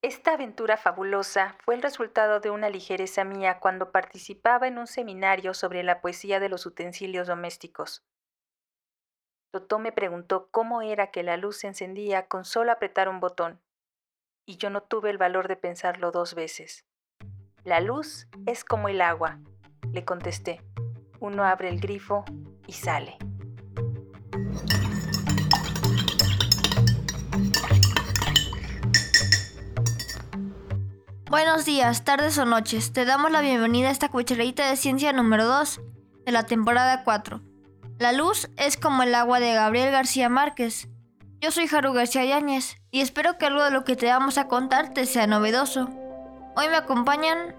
[0.00, 5.54] Esta aventura fabulosa fue el resultado de una ligereza mía cuando participaba en un seminario
[5.54, 8.04] sobre la poesía de los utensilios domésticos.
[9.50, 13.60] Totó me preguntó cómo era que la luz se encendía con solo apretar un botón,
[14.46, 16.86] y yo no tuve el valor de pensarlo dos veces.
[17.64, 19.40] La luz es como el agua,
[19.92, 20.62] le contesté.
[21.18, 22.24] Uno abre el grifo
[22.68, 23.18] y sale.
[31.30, 32.94] Buenos días, tardes o noches.
[32.94, 35.78] Te damos la bienvenida a esta cucharadita de ciencia número 2
[36.24, 37.42] de la temporada 4.
[37.98, 40.88] La luz es como el agua de Gabriel García Márquez.
[41.38, 44.48] Yo soy Haru García Yáñez y espero que algo de lo que te vamos a
[44.48, 45.90] contar te sea novedoso.
[46.56, 47.54] Hoy me acompañan...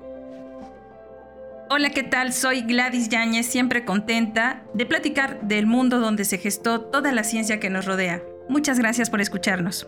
[1.70, 2.34] Hola, ¿qué tal?
[2.34, 7.60] Soy Gladys Yáñez, siempre contenta de platicar del mundo donde se gestó toda la ciencia
[7.60, 8.24] que nos rodea.
[8.50, 9.88] Muchas gracias por escucharnos.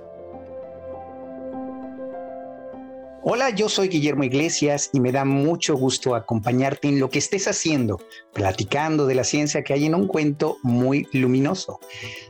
[3.24, 7.48] Hola, yo soy Guillermo Iglesias y me da mucho gusto acompañarte en lo que estés
[7.48, 8.00] haciendo,
[8.34, 11.80] platicando de la ciencia que hay en un cuento muy luminoso.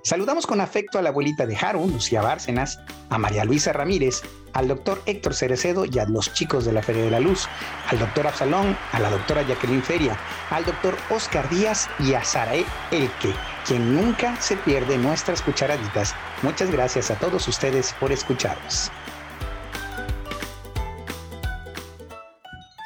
[0.03, 2.77] Saludamos con afecto a la abuelita de Haru, Lucía Bárcenas,
[3.09, 7.05] a María Luisa Ramírez, al doctor Héctor Cerecedo y a los chicos de la Feria
[7.05, 7.47] de la Luz,
[7.87, 12.65] al doctor Absalón, a la doctora Jacqueline Feria, al doctor Oscar Díaz y a Sarae
[12.91, 13.33] Elke,
[13.65, 16.13] quien nunca se pierde nuestras cucharaditas.
[16.41, 18.91] Muchas gracias a todos ustedes por escucharnos.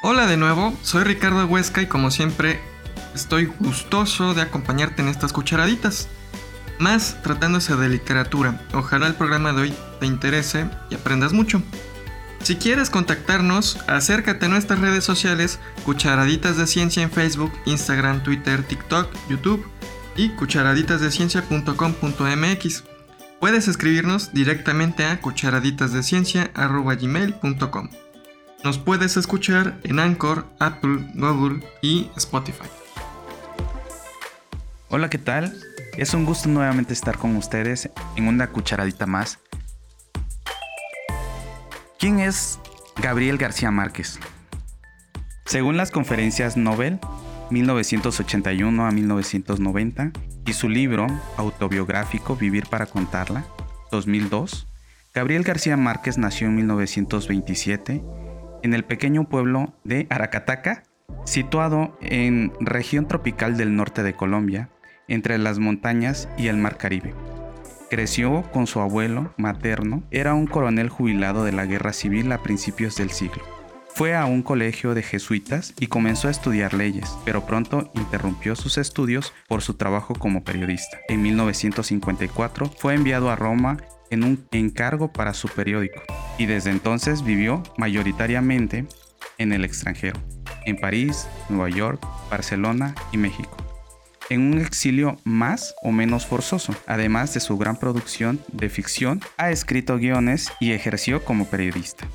[0.08, 2.60] Hola de nuevo, soy Ricardo Huesca y como siempre
[3.12, 6.06] estoy gustoso de acompañarte en estas cucharaditas.
[6.78, 11.60] Más tratándose de literatura, ojalá el programa de hoy te interese y aprendas mucho.
[12.44, 18.62] Si quieres contactarnos, acércate a nuestras redes sociales, Cucharaditas de Ciencia en Facebook, Instagram, Twitter,
[18.62, 19.66] TikTok, YouTube
[20.14, 22.84] y cucharaditazdeciencia.com.mx.
[23.40, 28.05] Puedes escribirnos directamente a cucharaditasdeciencia.gmail.com.
[28.66, 32.66] Nos puedes escuchar en Anchor, Apple, Google y Spotify.
[34.88, 35.56] Hola, ¿qué tal?
[35.96, 39.38] Es un gusto nuevamente estar con ustedes en una cucharadita más.
[42.00, 42.58] ¿Quién es
[43.00, 44.18] Gabriel García Márquez?
[45.44, 46.98] Según las conferencias Nobel
[47.50, 50.10] 1981 a 1990
[50.44, 53.46] y su libro autobiográfico Vivir para contarla
[53.92, 54.66] 2002,
[55.14, 58.25] Gabriel García Márquez nació en 1927
[58.62, 60.82] en el pequeño pueblo de Aracataca,
[61.24, 64.70] situado en región tropical del norte de Colombia,
[65.08, 67.14] entre las montañas y el mar Caribe.
[67.90, 72.96] Creció con su abuelo materno, era un coronel jubilado de la guerra civil a principios
[72.96, 73.42] del siglo.
[73.94, 78.76] Fue a un colegio de jesuitas y comenzó a estudiar leyes, pero pronto interrumpió sus
[78.76, 80.98] estudios por su trabajo como periodista.
[81.08, 83.78] En 1954 fue enviado a Roma
[84.10, 86.02] en un encargo para su periódico
[86.38, 88.86] y desde entonces vivió mayoritariamente
[89.38, 90.20] en el extranjero,
[90.64, 93.56] en París, Nueva York, Barcelona y México,
[94.28, 96.74] en un exilio más o menos forzoso.
[96.86, 102.06] Además de su gran producción de ficción, ha escrito guiones y ejerció como periodista.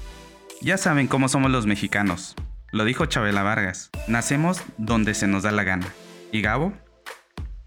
[0.62, 2.36] Ya saben cómo somos los mexicanos.
[2.72, 3.90] Lo dijo Chabela Vargas.
[4.08, 5.88] Nacemos donde se nos da la gana.
[6.32, 6.74] Y Gabo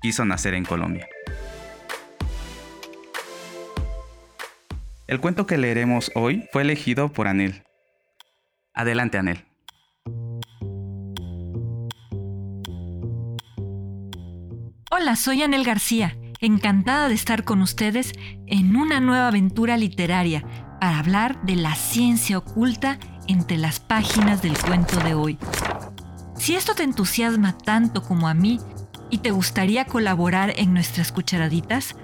[0.00, 1.08] quiso nacer en Colombia.
[5.06, 7.62] El cuento que leeremos hoy fue elegido por Anel.
[8.72, 9.44] Adelante, Anel.
[14.90, 18.12] Hola, soy Anel García, encantada de estar con ustedes
[18.46, 20.42] en una nueva aventura literaria
[20.80, 22.98] para hablar de la ciencia oculta
[23.28, 25.38] entre las páginas del cuento de hoy.
[26.38, 28.58] Si esto te entusiasma tanto como a mí
[29.10, 31.94] y te gustaría colaborar en nuestras cucharaditas,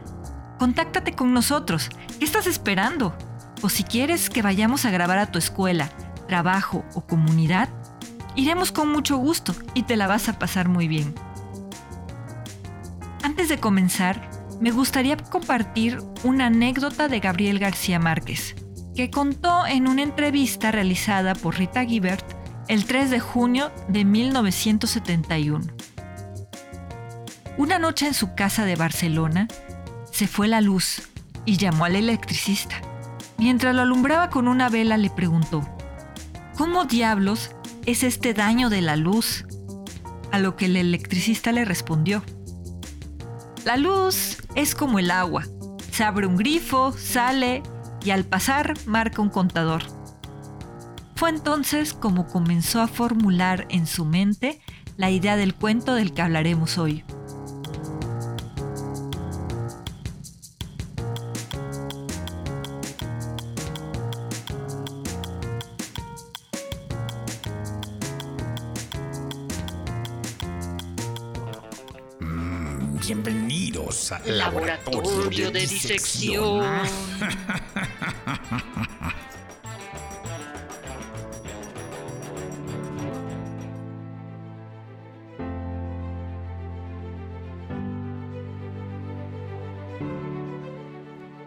[0.60, 1.88] contáctate con nosotros.
[2.18, 3.16] ¿Qué estás esperando?
[3.62, 5.88] O si quieres que vayamos a grabar a tu escuela,
[6.28, 7.70] trabajo o comunidad,
[8.36, 11.14] iremos con mucho gusto y te la vas a pasar muy bien.
[13.22, 18.54] Antes de comenzar, me gustaría compartir una anécdota de Gabriel García Márquez,
[18.94, 22.36] que contó en una entrevista realizada por Rita Gibert
[22.68, 25.64] el 3 de junio de 1971.
[27.56, 29.48] Una noche en su casa de Barcelona,
[30.20, 31.08] se fue la luz
[31.46, 32.74] y llamó al electricista.
[33.38, 35.66] Mientras lo alumbraba con una vela le preguntó,
[36.58, 37.52] ¿cómo diablos
[37.86, 39.46] es este daño de la luz?
[40.30, 42.22] A lo que el electricista le respondió,
[43.64, 45.44] la luz es como el agua.
[45.90, 47.62] Se abre un grifo, sale
[48.04, 49.84] y al pasar marca un contador.
[51.16, 54.60] Fue entonces como comenzó a formular en su mente
[54.98, 57.04] la idea del cuento del que hablaremos hoy.
[74.30, 76.64] Laboratorio, de, disección.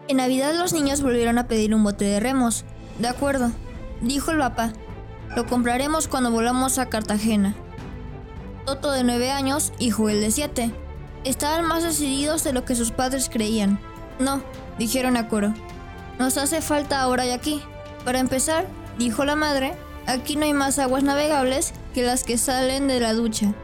[0.06, 2.64] En Navidad los niños volvieron a pedir un bote de remos.
[2.98, 3.50] De acuerdo,
[4.00, 4.72] dijo el papá.
[5.34, 7.56] Lo compraremos cuando volvamos a Cartagena.
[8.66, 10.83] Toto de 9 años y Joel de 7.
[11.24, 13.80] Estaban más decididos de lo que sus padres creían.
[14.18, 14.42] No,
[14.78, 15.54] dijeron a coro.
[16.18, 17.62] Nos hace falta ahora y aquí.
[18.04, 18.66] Para empezar,
[18.98, 19.74] dijo la madre,
[20.06, 23.54] aquí no hay más aguas navegables que las que salen de la ducha.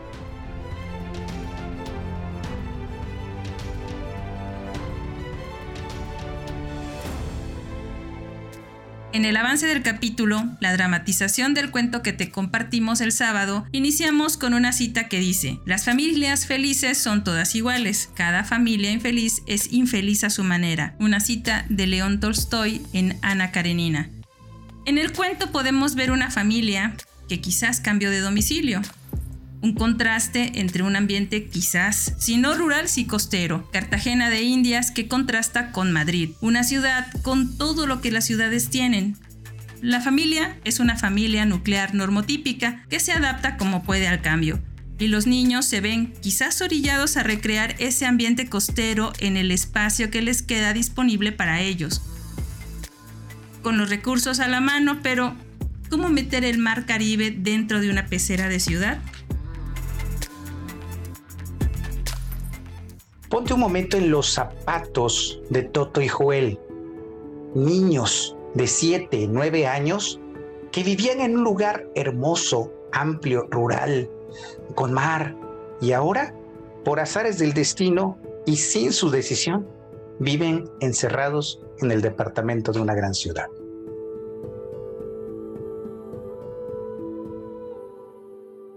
[9.13, 14.37] En el avance del capítulo, la dramatización del cuento que te compartimos el sábado, iniciamos
[14.37, 19.73] con una cita que dice, las familias felices son todas iguales, cada familia infeliz es
[19.73, 24.11] infeliz a su manera, una cita de León Tolstoy en Ana Karenina.
[24.87, 26.95] En el cuento podemos ver una familia
[27.29, 28.81] que quizás cambió de domicilio,
[29.63, 33.69] un contraste entre un ambiente quizás, si no rural, sí costero.
[33.73, 38.71] Cartagena de Indias que contrasta con Madrid, una ciudad con todo lo que las ciudades
[38.71, 39.17] tienen.
[39.83, 44.61] La familia es una familia nuclear normotípica que se adapta como puede al cambio.
[44.99, 50.11] Y los niños se ven quizás orillados a recrear ese ambiente costero en el espacio
[50.11, 52.03] que les queda disponible para ellos.
[53.63, 55.35] Con los recursos a la mano, pero
[55.89, 59.01] ¿cómo meter el mar Caribe dentro de una pecera de ciudad?
[63.31, 66.59] Ponte un momento en los zapatos de Toto y Joel,
[67.55, 70.21] niños de 7, 9 años
[70.73, 74.11] que vivían en un lugar hermoso, amplio, rural,
[74.75, 75.37] con mar,
[75.81, 76.35] y ahora,
[76.85, 79.65] por azares del destino y sin su decisión,
[80.19, 83.47] viven encerrados en el departamento de una gran ciudad.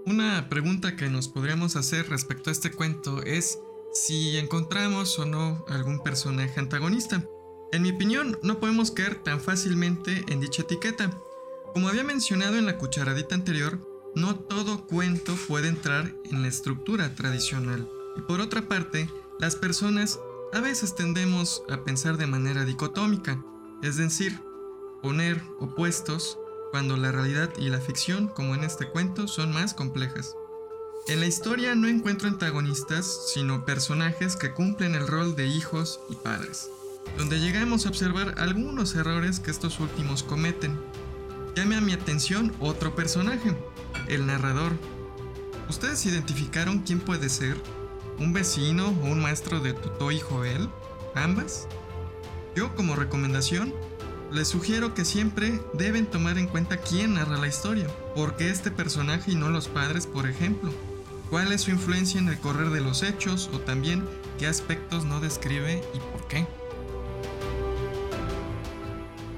[0.05, 3.59] Una pregunta que nos podríamos hacer respecto a este cuento es
[3.94, 7.24] si encontramos o no algún personaje antagonista.
[7.72, 11.12] En mi opinión, no podemos caer tan fácilmente en dicha etiqueta.
[11.74, 13.80] Como había mencionado en la cucharadita anterior,
[14.16, 17.90] no todo cuento puede entrar en la estructura tradicional.
[18.16, 19.10] Y por otra parte,
[19.40, 20.19] las personas
[20.54, 23.44] a veces tendemos a pensar de manera dicotómica,
[23.81, 24.39] es decir,
[25.01, 26.38] poner opuestos
[26.72, 30.36] cuando la realidad y la ficción, como en este cuento, son más complejas.
[31.05, 36.15] En la historia no encuentro antagonistas, sino personajes que cumplen el rol de hijos y
[36.15, 36.69] padres,
[37.17, 40.79] donde llegamos a observar algunos errores que estos últimos cometen.
[41.57, 43.53] Llame a mi atención otro personaje,
[44.07, 44.71] el narrador.
[45.69, 47.57] ¿Ustedes identificaron quién puede ser?
[48.17, 50.69] ¿Un vecino o un maestro de Tuto y Joel?
[51.15, 51.67] ¿Ambas?
[52.55, 53.73] Yo como recomendación
[54.31, 59.33] les sugiero que siempre deben tomar en cuenta quién narra la historia, porque este personaje
[59.33, 60.71] y no los padres, por ejemplo
[61.33, 64.07] cuál es su influencia en el correr de los hechos o también
[64.38, 66.45] qué aspectos no describe y por qué.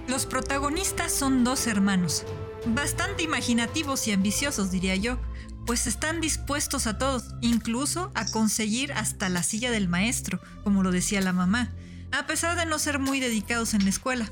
[0.10, 2.26] Los protagonistas son dos hermanos,
[2.66, 5.18] bastante imaginativos y ambiciosos diría yo,
[5.66, 10.92] pues están dispuestos a todos, incluso a conseguir hasta la silla del maestro, como lo
[10.92, 11.72] decía la mamá,
[12.12, 14.30] a pesar de no ser muy dedicados en la escuela,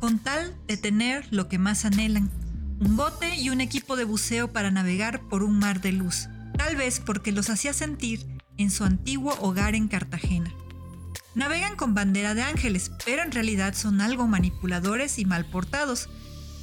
[0.00, 2.30] con tal de tener lo que más anhelan,
[2.80, 6.30] un bote y un equipo de buceo para navegar por un mar de luz
[6.64, 8.24] tal vez porque los hacía sentir
[8.56, 10.54] en su antiguo hogar en Cartagena.
[11.34, 16.08] Navegan con bandera de ángeles, pero en realidad son algo manipuladores y mal portados,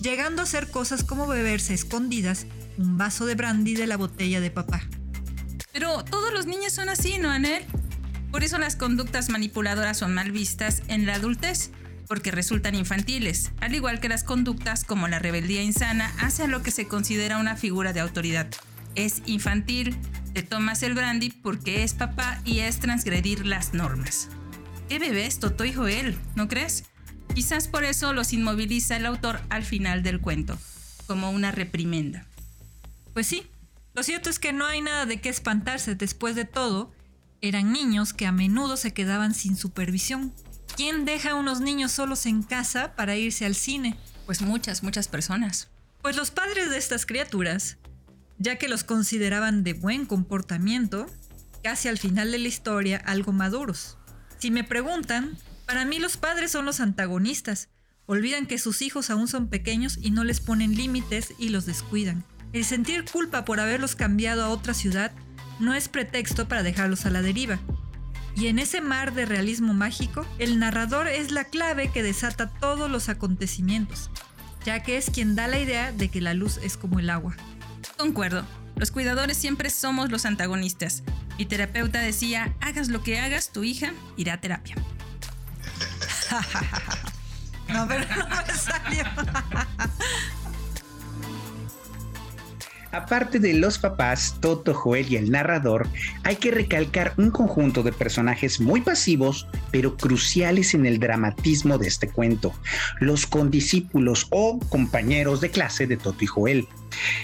[0.02, 2.46] llegando a hacer cosas como beberse escondidas
[2.78, 4.84] un vaso de brandy de la botella de papá.
[5.74, 7.66] Pero todos los niños son así, ¿no, Anel?
[8.32, 11.72] Por eso las conductas manipuladoras son mal vistas en la adultez,
[12.08, 16.72] porque resultan infantiles, al igual que las conductas como la rebeldía insana hacia lo que
[16.72, 18.48] se considera una figura de autoridad
[19.06, 19.98] es infantil,
[20.34, 24.30] te tomas el brandy porque es papá y es transgredir las normas.
[24.88, 26.18] ¿Qué bebés, Toto y Joel?
[26.36, 26.86] ¿No crees?
[27.34, 30.58] Quizás por eso los inmoviliza el autor al final del cuento,
[31.08, 32.26] como una reprimenda.
[33.14, 33.44] Pues sí,
[33.94, 36.92] lo cierto es que no hay nada de qué espantarse después de todo.
[37.42, 40.34] Eran niños que a menudo se quedaban sin supervisión.
[40.76, 43.98] ¿Quién deja a unos niños solos en casa para irse al cine?
[44.26, 45.70] Pues muchas, muchas personas.
[46.02, 47.78] Pues los padres de estas criaturas
[48.40, 51.06] ya que los consideraban de buen comportamiento,
[51.62, 53.98] casi al final de la historia algo maduros.
[54.40, 57.70] Si me preguntan, para mí los padres son los antagonistas.
[58.06, 62.24] Olvidan que sus hijos aún son pequeños y no les ponen límites y los descuidan.
[62.54, 65.12] El sentir culpa por haberlos cambiado a otra ciudad
[65.60, 67.60] no es pretexto para dejarlos a la deriva.
[68.36, 72.90] Y en ese mar de realismo mágico, el narrador es la clave que desata todos
[72.90, 74.10] los acontecimientos,
[74.66, 77.36] ya que es quien da la idea de que la luz es como el agua.
[78.00, 78.46] Concuerdo.
[78.78, 81.04] Los cuidadores siempre somos los antagonistas.
[81.38, 84.76] Mi terapeuta decía, hagas lo que hagas, tu hija irá a terapia.
[87.68, 89.04] no, pero no me salió.
[92.92, 95.88] Aparte de los papás, Toto, Joel y el narrador,
[96.24, 101.88] hay que recalcar un conjunto de personajes muy pasivos, pero cruciales en el dramatismo de
[101.88, 102.52] este cuento,
[103.00, 106.68] los condiscípulos o compañeros de clase de Toto y Joel.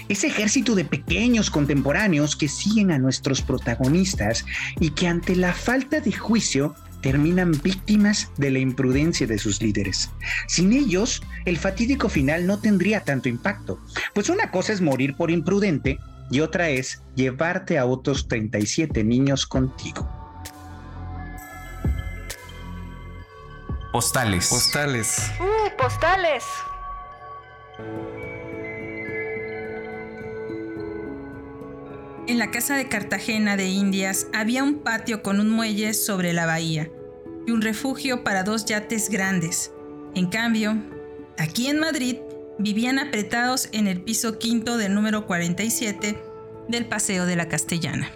[0.08, 4.44] Ese ejército de pequeños contemporáneos que siguen a nuestros protagonistas
[4.78, 10.10] y que ante la falta de juicio terminan víctimas de la imprudencia de sus líderes.
[10.48, 13.78] Sin ellos, el fatídico final no tendría tanto impacto,
[14.12, 16.00] pues una cosa es morir por imprudente
[16.32, 20.04] y otra es llevarte a otros 37 niños contigo.
[23.92, 24.48] Postales.
[24.48, 25.30] Postales.
[25.38, 26.42] ¡Uh, postales!
[32.26, 36.46] En la casa de Cartagena de Indias había un patio con un muelle sobre la
[36.46, 36.90] bahía
[37.46, 39.72] y un refugio para dos yates grandes.
[40.14, 40.76] En cambio,
[41.38, 42.16] aquí en Madrid
[42.58, 46.18] vivían apretados en el piso quinto del número 47
[46.68, 48.10] del Paseo de la Castellana.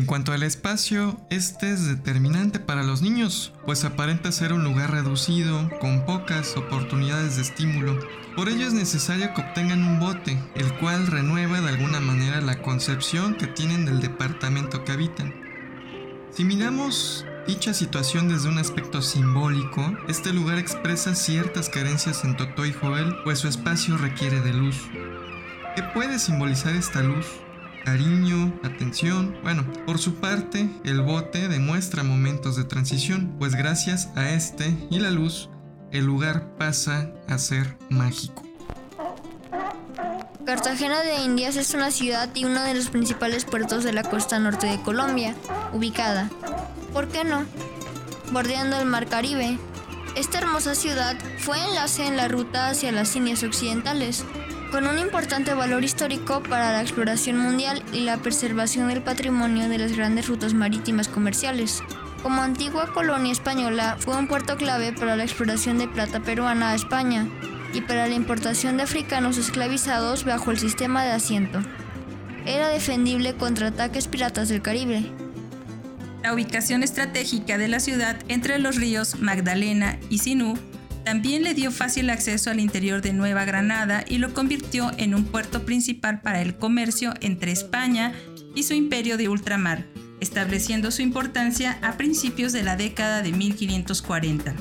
[0.00, 4.92] En cuanto al espacio, este es determinante para los niños, pues aparenta ser un lugar
[4.92, 8.00] reducido, con pocas oportunidades de estímulo.
[8.34, 12.62] Por ello es necesario que obtengan un bote, el cual renueva de alguna manera la
[12.62, 15.34] concepción que tienen del departamento que habitan.
[16.30, 22.64] Si miramos dicha situación desde un aspecto simbólico, este lugar expresa ciertas carencias en Totó
[22.64, 24.76] y Joel, pues su espacio requiere de luz.
[25.76, 27.26] ¿Qué puede simbolizar esta luz?
[27.84, 29.36] Cariño, atención.
[29.42, 34.98] Bueno, por su parte, el bote demuestra momentos de transición, pues gracias a este y
[34.98, 35.48] la luz,
[35.90, 38.42] el lugar pasa a ser mágico.
[40.44, 44.38] Cartagena de Indias es una ciudad y uno de los principales puertos de la costa
[44.38, 45.34] norte de Colombia,
[45.72, 46.30] ubicada,
[46.92, 47.44] ¿por qué no?,
[48.32, 49.58] bordeando el mar Caribe.
[50.16, 54.24] Esta hermosa ciudad fue enlace en la ruta hacia las Indias Occidentales,
[54.70, 59.78] con un importante valor histórico para la exploración mundial y la preservación del patrimonio de
[59.78, 61.82] las grandes rutas marítimas comerciales.
[62.22, 66.74] Como antigua colonia española, fue un puerto clave para la exploración de plata peruana a
[66.74, 67.28] España
[67.72, 71.60] y para la importación de africanos esclavizados bajo el sistema de asiento.
[72.46, 75.04] Era defendible contra ataques piratas del Caribe.
[76.22, 80.58] La ubicación estratégica de la ciudad entre los ríos Magdalena y Sinú
[81.04, 85.24] también le dio fácil acceso al interior de Nueva Granada y lo convirtió en un
[85.24, 88.12] puerto principal para el comercio entre España
[88.54, 89.86] y su imperio de ultramar,
[90.20, 94.54] estableciendo su importancia a principios de la década de 1540.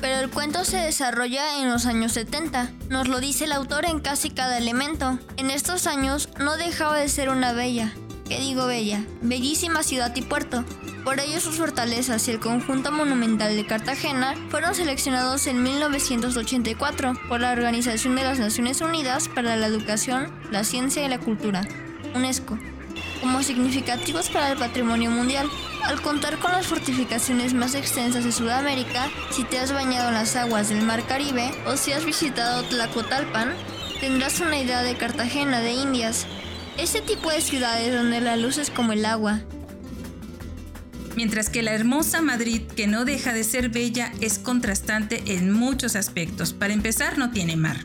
[0.00, 2.70] Pero el cuento se desarrolla en los años 70.
[2.90, 5.18] Nos lo dice el autor en casi cada elemento.
[5.36, 7.92] En estos años no dejaba de ser una bella,
[8.28, 9.04] ¿qué digo bella?
[9.22, 10.64] Bellísima ciudad y puerto.
[11.04, 17.40] Por ello sus fortalezas y el conjunto monumental de Cartagena fueron seleccionados en 1984 por
[17.40, 21.66] la Organización de las Naciones Unidas para la Educación, la Ciencia y la Cultura,
[22.14, 22.58] UNESCO,
[23.20, 25.48] como significativos para el patrimonio mundial.
[25.84, 30.34] Al contar con las fortificaciones más extensas de Sudamérica, si te has bañado en las
[30.34, 33.54] aguas del Mar Caribe o si has visitado Tlacotalpan,
[34.00, 36.26] tendrás una idea de Cartagena de Indias,
[36.78, 39.40] ese tipo de ciudades donde la luz es como el agua,
[41.16, 45.96] mientras que la hermosa Madrid, que no deja de ser bella, es contrastante en muchos
[45.96, 46.52] aspectos.
[46.52, 47.78] Para empezar, no tiene mar.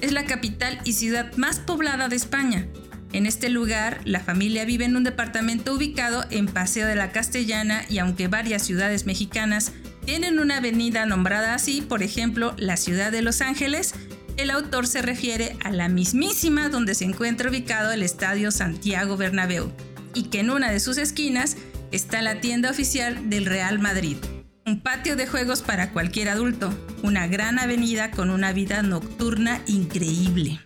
[0.00, 2.68] Es la capital y ciudad más poblada de España.
[3.12, 7.84] En este lugar, la familia vive en un departamento ubicado en Paseo de la Castellana
[7.88, 9.72] y aunque varias ciudades mexicanas
[10.04, 13.94] tienen una avenida nombrada así, por ejemplo, la ciudad de Los Ángeles,
[14.38, 19.72] el autor se refiere a la mismísima donde se encuentra ubicado el Estadio Santiago Bernabéu
[20.14, 21.56] y que en una de sus esquinas
[21.90, 24.16] está la tienda oficial del Real Madrid.
[24.64, 30.60] Un patio de juegos para cualquier adulto, una gran avenida con una vida nocturna increíble.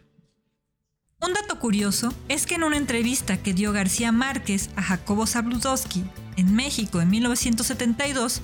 [1.22, 6.04] Un dato curioso es que en una entrevista que dio García Márquez a Jacobo Zabludowski
[6.36, 8.42] en México en 1972,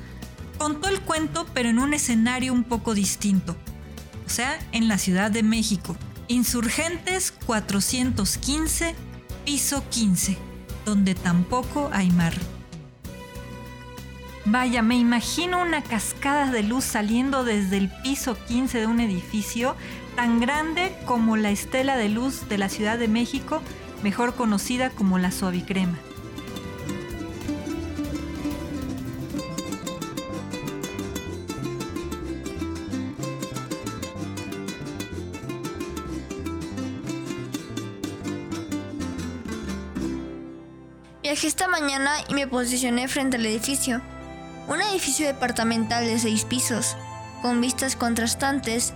[0.56, 3.56] contó el cuento pero en un escenario un poco distinto,
[4.28, 5.96] o sea, en la Ciudad de México,
[6.28, 8.94] Insurgentes 415,
[9.46, 10.36] piso 15,
[10.84, 12.34] donde tampoco hay mar.
[14.44, 19.74] Vaya, me imagino una cascada de luz saliendo desde el piso 15 de un edificio
[20.14, 23.62] tan grande como la estela de luz de la Ciudad de México,
[24.02, 25.96] mejor conocida como la suavicrema.
[41.38, 44.00] Viajé esta mañana y me posicioné frente al edificio.
[44.66, 46.96] Un edificio departamental de seis pisos,
[47.42, 48.92] con vistas contrastantes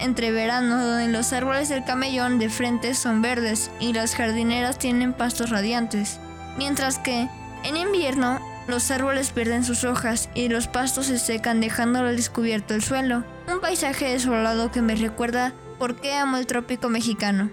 [0.00, 5.12] entre verano donde los árboles del camellón de frente son verdes y las jardineras tienen
[5.12, 6.18] pastos radiantes,
[6.58, 7.28] mientras que
[7.62, 12.74] en invierno los árboles pierden sus hojas y los pastos se secan dejando al descubierto
[12.74, 13.22] el suelo.
[13.46, 17.52] Un paisaje desolado que me recuerda por qué amo el trópico mexicano.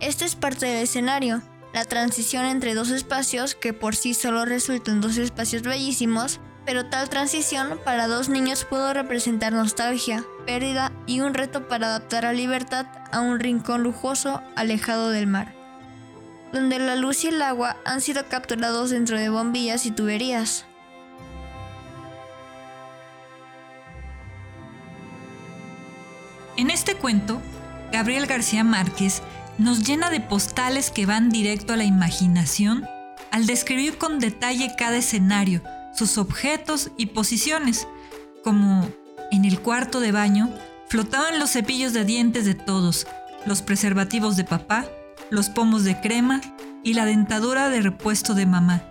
[0.00, 1.40] Este es parte del escenario,
[1.76, 7.10] la transición entre dos espacios que por sí solo resultan dos espacios bellísimos, pero tal
[7.10, 12.86] transición para dos niños pudo representar nostalgia, pérdida y un reto para adaptar a libertad
[13.12, 15.52] a un rincón lujoso alejado del mar,
[16.50, 20.64] donde la luz y el agua han sido capturados dentro de bombillas y tuberías.
[26.56, 27.42] En este cuento,
[27.92, 29.22] Gabriel García Márquez
[29.58, 32.86] nos llena de postales que van directo a la imaginación
[33.30, 35.62] al describir con detalle cada escenario,
[35.94, 37.88] sus objetos y posiciones,
[38.44, 38.88] como
[39.30, 40.50] en el cuarto de baño
[40.88, 43.06] flotaban los cepillos de dientes de todos,
[43.44, 44.86] los preservativos de papá,
[45.30, 46.40] los pomos de crema
[46.84, 48.82] y la dentadura de repuesto de mamá,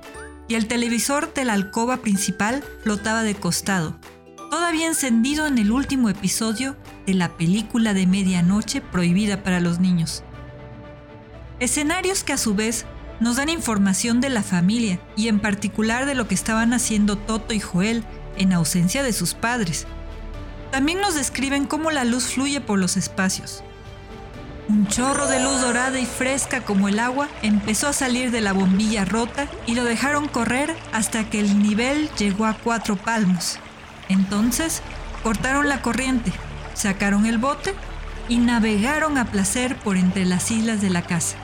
[0.48, 3.98] y el televisor de la alcoba principal flotaba de costado,
[4.50, 10.24] todavía encendido en el último episodio de la película de medianoche prohibida para los niños.
[11.60, 12.86] Escenarios que a su vez
[13.22, 17.54] nos dan información de la familia y en particular de lo que estaban haciendo Toto
[17.54, 18.04] y Joel
[18.38, 19.88] en ausencia de sus padres.
[20.72, 23.63] También nos describen cómo la luz fluye por los espacios.
[24.68, 28.52] Un chorro de luz dorada y fresca como el agua empezó a salir de la
[28.52, 33.60] bombilla rota y lo dejaron correr hasta que el nivel llegó a cuatro palmos.
[34.10, 34.82] Entonces,
[35.24, 36.34] cortaron la corriente,
[36.74, 37.76] sacaron el bote
[38.28, 41.38] y navegaron a placer por entre las islas de la casa.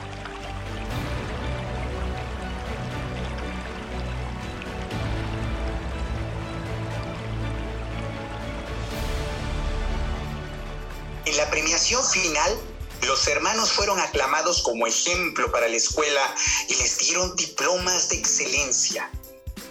[11.32, 12.60] En la premiación final,
[13.06, 16.34] los hermanos fueron aclamados como ejemplo para la escuela
[16.68, 19.10] y les dieron diplomas de excelencia.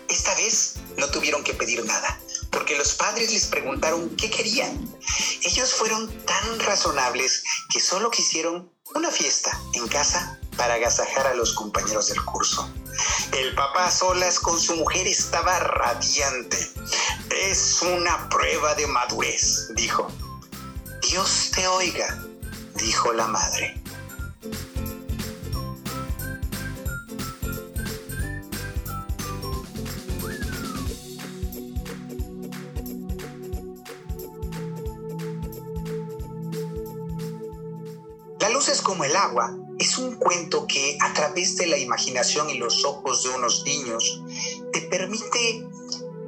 [0.09, 2.19] Esta vez no tuvieron que pedir nada,
[2.49, 4.91] porque los padres les preguntaron qué querían.
[5.43, 11.53] Ellos fueron tan razonables que solo quisieron una fiesta en casa para agasajar a los
[11.53, 12.73] compañeros del curso.
[13.33, 16.57] El papá a solas con su mujer estaba radiante.
[17.29, 20.11] Es una prueba de madurez, dijo.
[21.09, 22.23] Dios te oiga,
[22.75, 23.73] dijo la madre.
[38.39, 39.57] La luz es como el agua.
[39.79, 44.21] Es un cuento que a través de la imaginación y los ojos de unos niños
[44.71, 45.67] te permite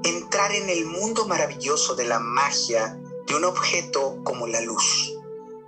[0.04, 5.14] entrar en el mundo maravilloso de la magia de un objeto como la luz.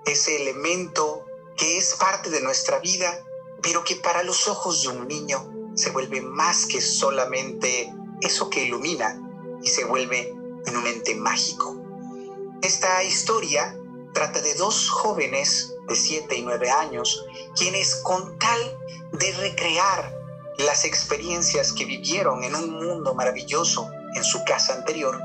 [0.06, 1.26] Ese elemento
[1.58, 3.26] que es parte de nuestra vida,
[3.62, 8.66] pero que para los ojos de un niño se vuelve más que solamente eso que
[8.66, 9.20] ilumina
[9.62, 10.34] y se vuelve
[10.66, 11.76] en un ente mágico.
[12.62, 13.78] Esta historia
[14.14, 18.78] trata de dos jóvenes de 7 y 9 años, quienes con tal
[19.12, 20.16] de recrear
[20.58, 25.20] las experiencias que vivieron en un mundo maravilloso en su casa anterior,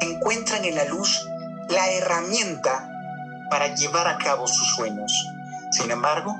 [0.00, 1.18] encuentran en la luz
[1.68, 2.88] la herramienta
[3.50, 5.12] para llevar a cabo sus sueños.
[5.72, 6.36] Sin embargo,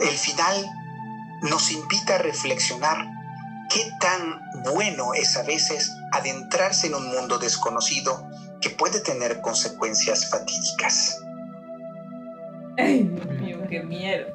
[0.00, 0.66] el final
[1.42, 3.06] nos invita a reflexionar
[3.70, 8.26] qué tan bueno es a veces adentrarse en un mundo desconocido
[8.60, 11.20] que puede tener consecuencias fatídicas.
[12.76, 14.26] Ay, Dios mío, qué miedo.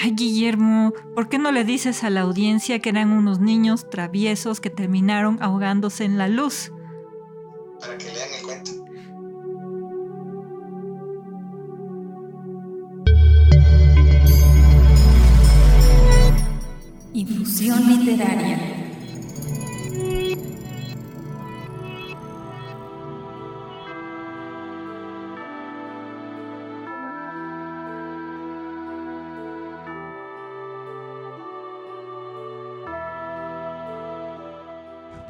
[0.00, 4.60] Ay, Guillermo, ¿por qué no le dices a la audiencia que eran unos niños traviesos
[4.60, 6.72] que terminaron ahogándose en la luz?
[7.82, 8.70] Para que lean el cuento.
[17.12, 18.81] Infusión literaria.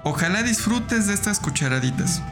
[0.04, 2.22] Ojalá disfrutes de estas cucharaditas.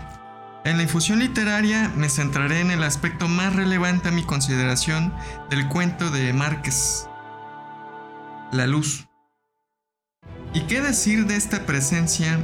[0.64, 5.14] En la infusión literaria me centraré en el aspecto más relevante a mi consideración
[5.50, 7.06] del cuento de Márquez,
[8.50, 9.06] la luz.
[10.52, 12.40] ¿Y qué decir de esta presencia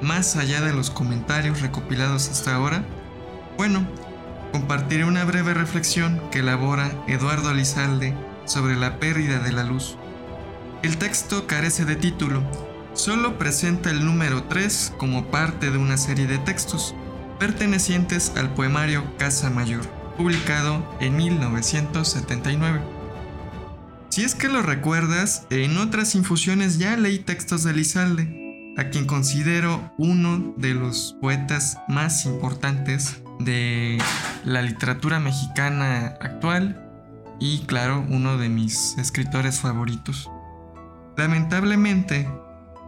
[0.00, 2.82] más allá de los comentarios recopilados hasta ahora?
[3.58, 3.86] Bueno,
[4.52, 8.14] compartiré una breve reflexión que elabora Eduardo Lizalde
[8.46, 9.98] sobre la pérdida de la luz.
[10.82, 12.42] El texto carece de título,
[12.98, 16.96] solo presenta el número 3 como parte de una serie de textos
[17.38, 22.80] pertenecientes al poemario Casa Mayor, publicado en 1979.
[24.08, 29.06] Si es que lo recuerdas, en otras infusiones ya leí textos de Lizalde, a quien
[29.06, 33.98] considero uno de los poetas más importantes de
[34.44, 36.84] la literatura mexicana actual
[37.38, 40.28] y claro, uno de mis escritores favoritos.
[41.16, 42.28] Lamentablemente,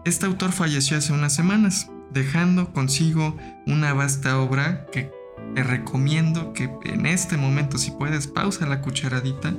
[0.04, 3.36] este autor falleció hace unas semanas, dejando consigo
[3.66, 5.10] una vasta obra que
[5.54, 9.52] te recomiendo que en este momento, si puedes, pausa la cucharadita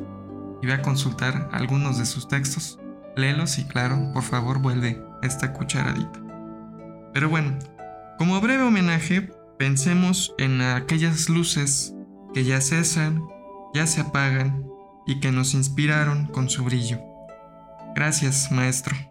[0.62, 2.80] y ve a consultar algunos de sus textos.
[3.16, 6.20] Léelos y claro, por favor vuelve esta cucharadita.
[7.14, 7.58] Pero bueno,
[8.18, 11.94] como breve homenaje, pensemos en aquellas luces
[12.34, 13.22] que ya cesan,
[13.74, 14.66] ya se apagan
[15.06, 17.00] y que nos inspiraron con su brillo.
[17.96, 19.11] Gracias, maestro.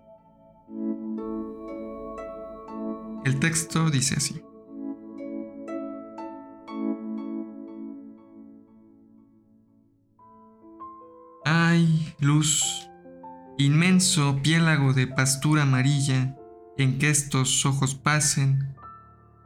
[3.25, 4.43] El texto dice así.
[11.45, 12.89] Ay, luz,
[13.59, 16.37] inmenso piélago de pastura amarilla,
[16.79, 18.75] en que estos ojos pasen,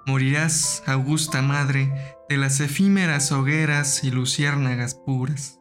[0.06, 1.92] morirás, augusta madre,
[2.28, 5.60] de las efímeras hogueras y luciérnagas puras.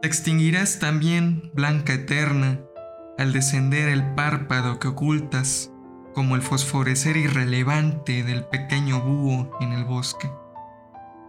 [0.00, 2.60] Te extinguirás también, blanca eterna,
[3.18, 5.71] al descender el párpado que ocultas,
[6.14, 10.30] como el fosforecer irrelevante del pequeño búho en el bosque.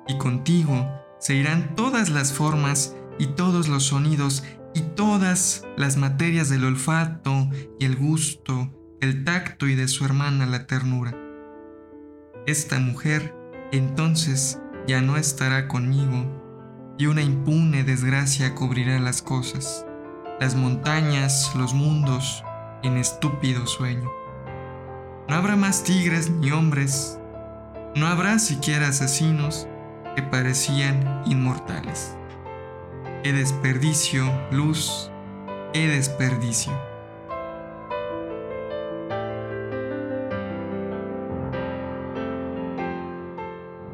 [0.07, 4.43] Y contigo se irán todas las formas y todos los sonidos
[4.73, 7.47] y todas las materias del olfato
[7.79, 8.69] y el gusto,
[9.01, 11.15] el tacto y de su hermana la ternura.
[12.45, 13.33] Esta mujer
[13.71, 16.41] entonces ya no estará conmigo
[16.97, 19.85] y una impune desgracia cubrirá las cosas,
[20.39, 22.43] las montañas, los mundos,
[22.83, 24.22] en estúpido sueño.
[25.29, 27.17] No habrá más tigres ni hombres,
[27.95, 29.67] no habrá siquiera asesinos
[30.15, 32.17] que parecían inmortales.
[33.23, 35.09] ¡Qué desperdicio, luz!
[35.71, 36.73] ¡Qué desperdicio!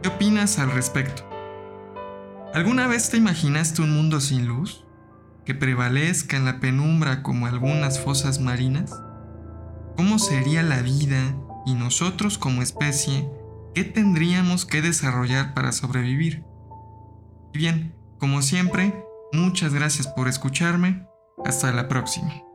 [0.02, 1.24] ¿Qué opinas al respecto?
[2.56, 4.84] ¿Alguna vez te imaginaste un mundo sin luz?
[5.46, 9.00] ¿Que prevalezca en la penumbra como algunas fosas marinas?
[10.00, 11.36] ¿Cómo sería la vida
[11.66, 13.30] y nosotros como especie,
[13.76, 16.46] qué tendríamos que desarrollar para sobrevivir?
[17.54, 21.06] Y bien, como siempre, Muchas gracias por escucharme.
[21.46, 22.49] Hasta la próxima.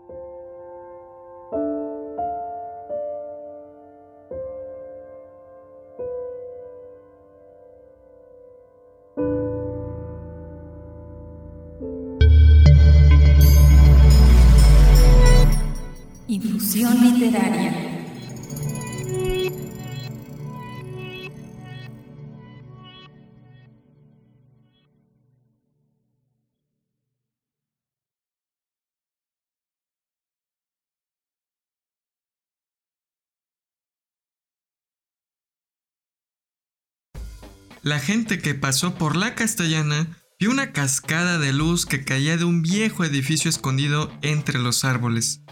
[37.84, 40.06] La gente que pasó por la castellana
[40.40, 45.42] vio una cascada de luz que caía de un viejo edificio escondido entre los árboles.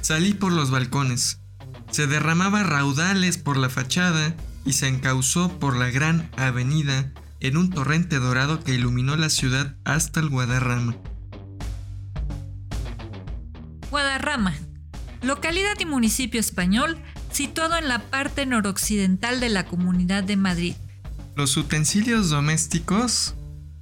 [0.00, 1.40] Salí por los balcones.
[1.90, 7.70] Se derramaba raudales por la fachada y se encauzó por la gran avenida en un
[7.70, 10.94] torrente dorado que iluminó la ciudad hasta el Guadarrama.
[13.90, 14.54] Guadarrama,
[15.22, 20.76] localidad y municipio español situado en la parte noroccidental de la Comunidad de Madrid.
[21.36, 23.34] Los utensilios domésticos,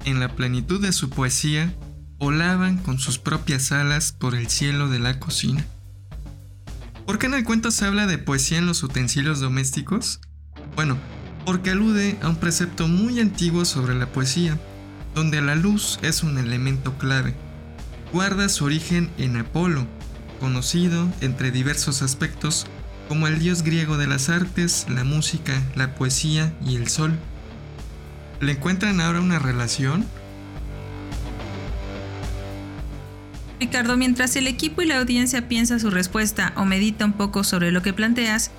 [0.07, 1.75] en la plenitud de su poesía,
[2.19, 5.67] volaban con sus propias alas por el cielo de la cocina.
[7.05, 10.21] ¿Por qué en el cuento se habla de poesía en los utensilios domésticos?
[10.77, 10.97] Bueno,
[11.45, 14.59] porque alude a un precepto muy antiguo sobre la poesía,
[15.15, 17.35] donde la luz es un elemento clave.
[18.15, 19.87] Guarda su origen en Apolo,
[20.41, 22.67] conocido entre diversos aspectos
[23.09, 27.19] como el dios griego de las artes, la música, la poesía y el sol.
[28.43, 30.05] ¿Le encuentran ahora una relación?
[33.61, 37.71] Ricardo, mientras el equipo y la audiencia piensa su respuesta o medita un poco sobre
[37.71, 38.51] lo que planteas,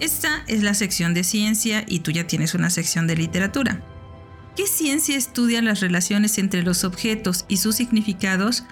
[0.00, 3.80] esta es la sección de ciencia y tú ya tienes una sección de literatura.
[4.56, 8.64] ¿Qué ciencia estudia las relaciones entre los objetos y sus significados?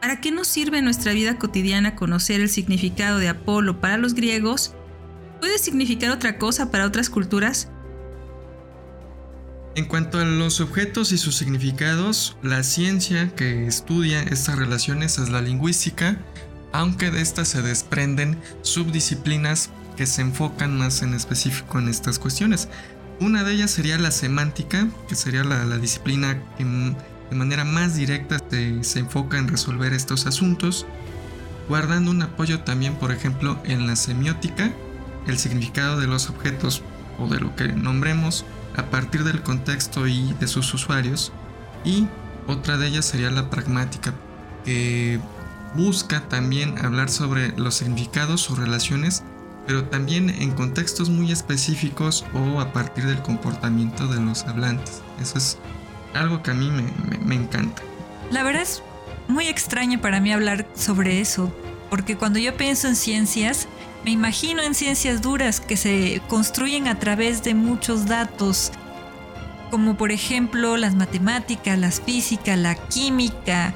[0.00, 4.14] ¿Para qué nos sirve en nuestra vida cotidiana conocer el significado de Apolo para los
[4.14, 4.74] griegos?
[5.38, 7.68] ¿Puede significar otra cosa para otras culturas?
[9.76, 15.28] En cuanto a los objetos y sus significados, la ciencia que estudia estas relaciones es
[15.28, 16.18] la lingüística,
[16.72, 22.68] aunque de estas se desprenden subdisciplinas que se enfocan más en específico en estas cuestiones.
[23.20, 28.40] Una de ellas sería la semántica, que sería la, disciplina que de manera más directa
[28.50, 30.84] se, se enfoca en resolver estos asuntos,
[31.68, 34.72] guardando un apoyo también, por ejemplo, en la semiótica,
[35.28, 36.82] el significado de los objetos
[37.20, 38.44] o de lo que nombremos
[38.76, 41.32] a partir del contexto y de sus usuarios.
[41.84, 42.06] Y
[42.46, 44.14] otra de ellas sería la pragmática,
[44.64, 45.20] que
[45.74, 49.22] busca también hablar sobre los significados o relaciones,
[49.66, 55.02] pero también en contextos muy específicos o a partir del comportamiento de los hablantes.
[55.20, 55.58] Eso es
[56.14, 56.70] algo que a mí
[57.24, 57.82] me, encanta.
[58.30, 58.82] La verdad es
[59.28, 61.54] muy extraño para mí hablar sobre eso,
[61.88, 63.68] porque cuando yo pienso en ciencias,
[64.04, 68.72] me imagino en ciencias duras que se construyen a través de muchos datos,
[69.70, 73.74] como por ejemplo las matemáticas, las físicas, la química,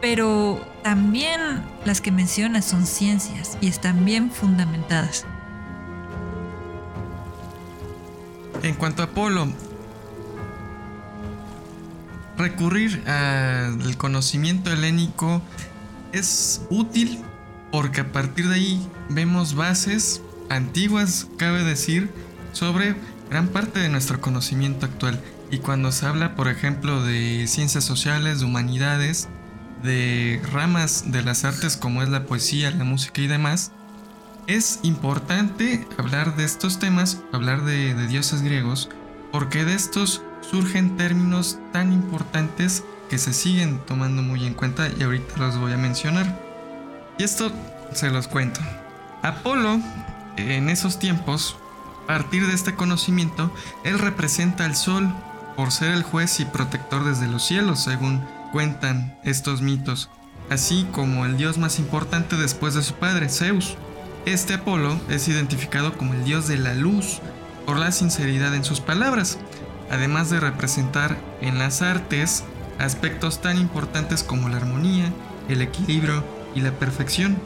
[0.00, 1.40] pero también
[1.84, 5.26] las que mencionas son ciencias y están bien fundamentadas.
[8.62, 9.48] En cuanto a Apolo,
[12.36, 15.42] recurrir al conocimiento helénico
[16.12, 17.22] es útil
[17.70, 22.10] porque a partir de ahí vemos bases antiguas, cabe decir,
[22.52, 22.96] sobre
[23.30, 25.20] gran parte de nuestro conocimiento actual.
[25.50, 29.28] Y cuando se habla, por ejemplo, de ciencias sociales, de humanidades,
[29.82, 33.72] de ramas de las artes como es la poesía, la música y demás,
[34.46, 38.88] es importante hablar de estos temas, hablar de, dioses griegos,
[39.30, 45.02] porque de estos surgen términos tan importantes que se siguen tomando muy en cuenta y
[45.02, 46.49] ahorita los voy a mencionar.
[47.20, 47.52] Y esto
[47.92, 48.62] se los cuento.
[49.20, 49.78] Apolo,
[50.38, 51.58] en esos tiempos,
[52.04, 53.52] a partir de este conocimiento,
[53.84, 55.06] él representa al sol
[55.54, 60.08] por ser el juez y protector desde los cielos, según cuentan estos mitos,
[60.48, 63.76] así como el dios más importante después de su padre, Zeus.
[64.24, 67.20] Este Apolo es identificado como el dios de la luz
[67.66, 69.36] por la sinceridad en sus palabras,
[69.90, 72.44] además de representar en las artes
[72.78, 75.12] aspectos tan importantes como la armonía,
[75.50, 77.38] el equilibrio y la perfección,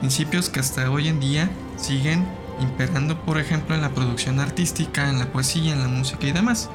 [0.00, 2.26] principios que hasta hoy en día siguen
[2.60, 6.70] imperando, por ejemplo, en la producción artística, en la poesía, en la música y demás.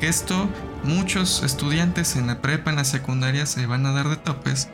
[0.00, 0.48] Esto
[0.84, 4.68] muchos estudiantes en la prepa, en la secundaria se van a dar de topes,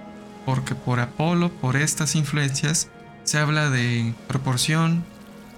[0.45, 2.89] porque por Apolo, por estas influencias,
[3.25, 5.05] se habla de proporción,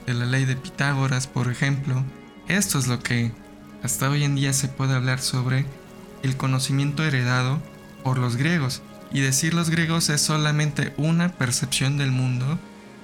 [0.06, 2.04] de la ley de Pitágoras, por ejemplo.
[2.48, 3.32] Esto es lo que
[3.82, 5.66] hasta hoy en día se puede hablar sobre
[6.22, 7.60] el conocimiento heredado
[8.04, 8.82] por los griegos.
[9.12, 12.58] Y decir los griegos es solamente una percepción del mundo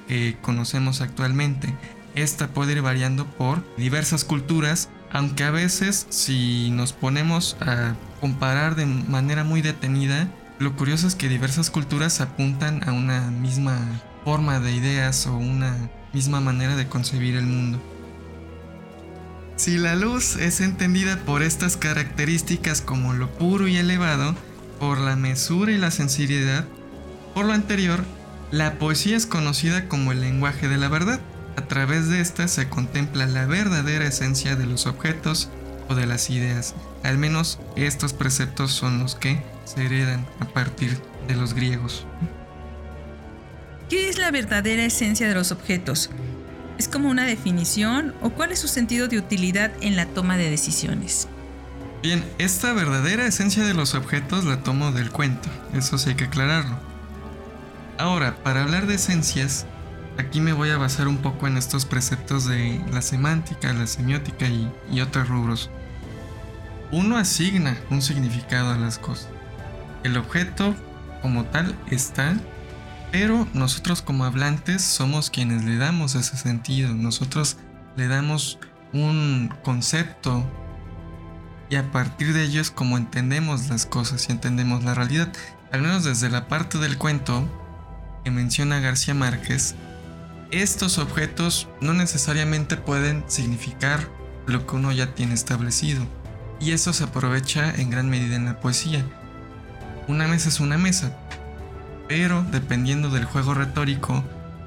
[0.07, 1.75] que conocemos actualmente.
[2.15, 8.75] Esta puede ir variando por diversas culturas, aunque a veces si nos ponemos a comparar
[8.75, 13.79] de manera muy detenida, lo curioso es que diversas culturas apuntan a una misma
[14.25, 15.77] forma de ideas o una
[16.13, 17.81] misma manera de concebir el mundo.
[19.57, 24.35] Si la luz es entendida por estas características como lo puro y elevado,
[24.79, 26.65] por la mesura y la sensibilidad.
[27.35, 28.05] Por lo anterior,
[28.51, 31.21] la poesía es conocida como el lenguaje de la verdad.
[31.57, 35.51] A través de esta se contempla la verdadera esencia de los objetos
[35.89, 36.75] o de las ideas.
[37.03, 42.07] Al menos estos preceptos son los que se heredan a partir de los griegos.
[43.89, 46.11] ¿Qué es la verdadera esencia de los objetos?
[46.79, 50.51] ¿Es como una definición o cuál es su sentido de utilidad en la toma de
[50.51, 51.29] decisiones?
[52.01, 56.27] Bien, esta verdadera esencia de los objetos la tomo del cuento, eso sí hay que
[56.27, 56.79] aclararlo.
[57.99, 59.67] Ahora, para hablar de esencias,
[60.17, 64.47] aquí me voy a basar un poco en estos preceptos de la semántica, la semiótica
[64.47, 65.71] y, y otros rubros.
[66.93, 69.29] Uno asigna un significado a las cosas.
[70.05, 70.77] El objeto
[71.21, 72.37] como tal está,
[73.11, 76.95] pero nosotros como hablantes somos quienes le damos ese sentido.
[76.95, 77.57] Nosotros
[77.97, 78.61] le damos
[78.93, 80.45] un concepto,
[81.71, 85.33] y a partir de ello como entendemos las cosas y entendemos la realidad.
[85.73, 87.47] Al menos desde la parte del cuento
[88.25, 89.75] que menciona García Márquez,
[90.51, 94.09] estos objetos no necesariamente pueden significar
[94.47, 96.07] lo que uno ya tiene establecido.
[96.61, 99.05] Y eso se aprovecha en gran medida en la poesía.
[100.09, 101.17] Una mesa es una mesa.
[102.09, 104.25] pero dependiendo del juego retórico,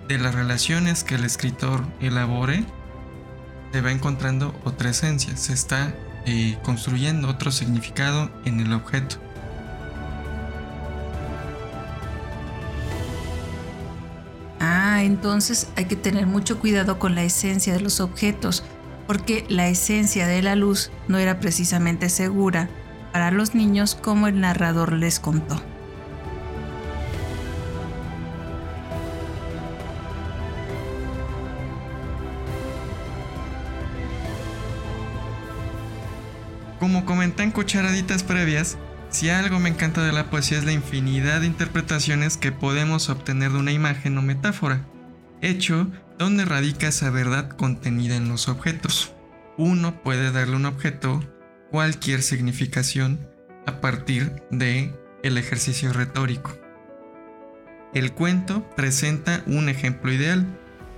[0.07, 2.63] de las relaciones que el escritor elabore,
[3.71, 5.91] se va encontrando otra esencia, se está
[6.63, 9.17] construyendo otro significado en el objeto.
[14.59, 18.63] Ah, entonces hay que tener mucho cuidado con la esencia de los objetos,
[19.07, 22.69] porque la esencia de la luz no era precisamente segura
[23.11, 25.61] para los niños como el narrador les contó.
[36.91, 38.77] Como comenté en cucharaditas previas,
[39.11, 43.53] si algo me encanta de la poesía es la infinidad de interpretaciones que podemos obtener
[43.53, 44.85] de una imagen o metáfora,
[45.41, 49.13] hecho donde radica esa verdad contenida en los objetos.
[49.57, 51.23] Uno puede darle a un objeto
[51.69, 53.25] cualquier significación
[53.65, 56.59] a partir de el ejercicio retórico.
[57.93, 60.45] El cuento presenta un ejemplo ideal.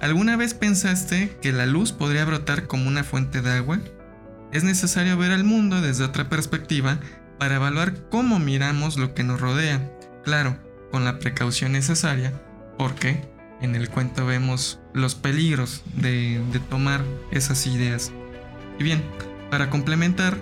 [0.01, 3.79] ¿Alguna vez pensaste que la luz podría brotar como una fuente de agua?
[4.54, 7.00] Es necesario ver al mundo desde otra perspectiva
[7.39, 9.92] para evaluar cómo miramos lo que nos rodea.
[10.24, 10.58] Claro,
[10.92, 12.32] con la precaución necesaria,
[12.78, 13.28] porque
[13.62, 16.39] en el cuento vemos los peligros de,
[16.70, 18.12] tomar esas ideas.
[18.78, 19.04] Y bien,
[19.50, 20.38] para complementar,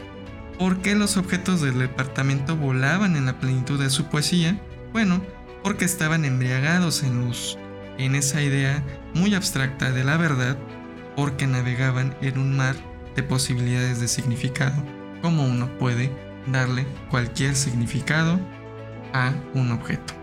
[0.59, 4.59] ¿por qué los objetos del departamento volaban en la plenitud de su poesía?
[4.91, 5.23] Bueno,
[5.63, 7.57] porque estaban embriagados en luz,
[7.97, 10.57] en esa idea muy abstracta de la verdad,
[11.15, 12.75] porque navegaban en un mar
[13.15, 14.75] de posibilidades de significado,
[15.21, 16.11] como uno puede
[16.47, 18.39] darle cualquier significado
[19.13, 20.13] a un objeto.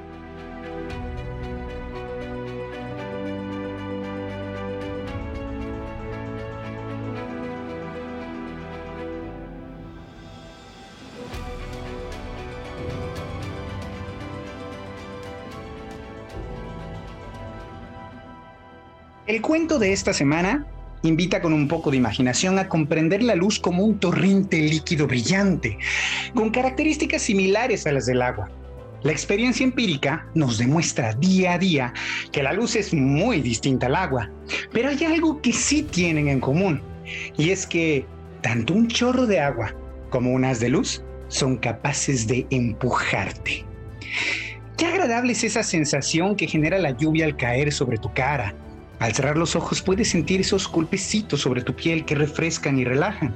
[19.26, 20.66] El cuento de esta semana
[21.02, 25.78] invita con un poco de imaginación a comprender la luz como un torrente líquido brillante,
[26.34, 28.50] con características similares a las del agua.
[29.02, 31.92] La experiencia empírica nos demuestra día a día
[32.32, 34.30] que la luz es muy distinta al agua,
[34.72, 36.82] pero hay algo que sí tienen en común,
[37.36, 38.04] y es que
[38.42, 39.74] tanto un chorro de agua
[40.10, 43.64] como unas de luz son capaces de empujarte.
[44.76, 48.54] Qué agradable es esa sensación que genera la lluvia al caer sobre tu cara,
[48.98, 53.34] al cerrar los ojos puedes sentir esos golpecitos sobre tu piel que refrescan y relajan.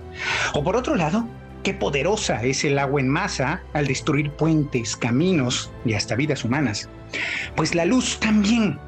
[0.54, 1.26] O por otro lado,
[1.62, 6.88] qué poderosa es el agua en masa al destruir puentes, caminos y hasta vidas humanas.
[7.54, 8.78] Pues la luz también,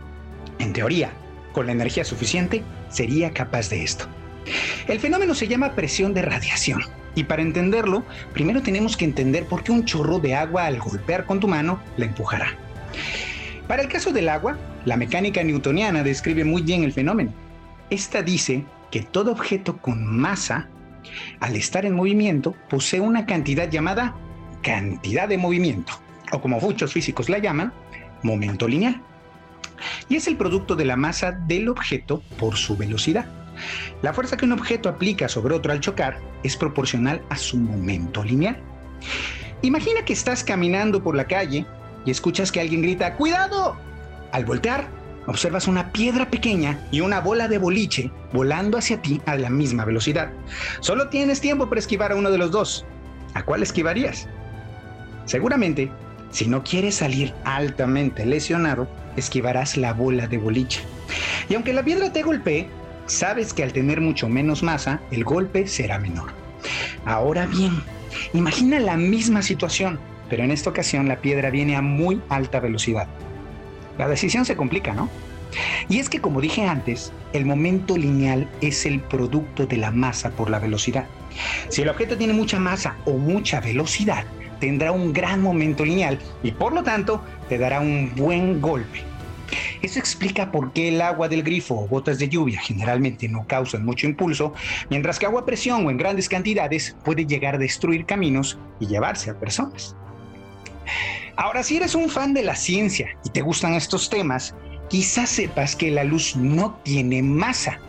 [0.58, 1.12] en teoría,
[1.52, 4.06] con la energía suficiente, sería capaz de esto.
[4.88, 6.82] El fenómeno se llama presión de radiación.
[7.14, 11.26] Y para entenderlo, primero tenemos que entender por qué un chorro de agua al golpear
[11.26, 12.56] con tu mano la empujará.
[13.68, 17.32] Para el caso del agua, la mecánica newtoniana describe muy bien el fenómeno.
[17.88, 20.68] Esta dice que todo objeto con masa,
[21.40, 24.14] al estar en movimiento, posee una cantidad llamada
[24.62, 25.92] cantidad de movimiento,
[26.32, 27.72] o como muchos físicos la llaman,
[28.22, 29.00] momento lineal.
[30.08, 33.26] Y es el producto de la masa del objeto por su velocidad.
[34.02, 38.24] La fuerza que un objeto aplica sobre otro al chocar es proporcional a su momento
[38.24, 38.58] lineal.
[39.62, 41.66] Imagina que estás caminando por la calle
[42.04, 43.76] y escuchas que alguien grita, ¡Cuidado!
[44.32, 44.88] Al voltear,
[45.26, 49.84] observas una piedra pequeña y una bola de boliche volando hacia ti a la misma
[49.84, 50.30] velocidad.
[50.80, 52.84] Solo tienes tiempo para esquivar a uno de los dos.
[53.34, 54.28] ¿A cuál esquivarías?
[55.24, 55.90] Seguramente,
[56.30, 60.82] si no quieres salir altamente lesionado, esquivarás la bola de boliche.
[61.48, 62.68] Y aunque la piedra te golpee,
[63.06, 66.32] sabes que al tener mucho menos masa, el golpe será menor.
[67.04, 67.82] Ahora bien,
[68.32, 73.08] imagina la misma situación pero en esta ocasión la piedra viene a muy alta velocidad.
[73.98, 75.08] La decisión se complica, ¿no?
[75.88, 80.30] Y es que, como dije antes, el momento lineal es el producto de la masa
[80.30, 81.06] por la velocidad.
[81.68, 84.24] Si el objeto tiene mucha masa o mucha velocidad,
[84.60, 89.02] tendrá un gran momento lineal y por lo tanto te dará un buen golpe.
[89.82, 93.84] Eso explica por qué el agua del grifo o gotas de lluvia generalmente no causan
[93.84, 94.54] mucho impulso,
[94.88, 98.86] mientras que agua a presión o en grandes cantidades puede llegar a destruir caminos y
[98.86, 99.94] llevarse a personas.
[101.36, 104.54] Ahora, si eres un fan de la ciencia y te gustan estos temas,
[104.88, 107.80] quizás sepas que la luz no tiene masa.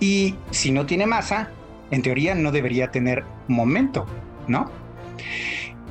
[0.00, 1.50] Y si no tiene masa,
[1.90, 4.06] en teoría no debería tener momento,
[4.46, 4.70] ¿no?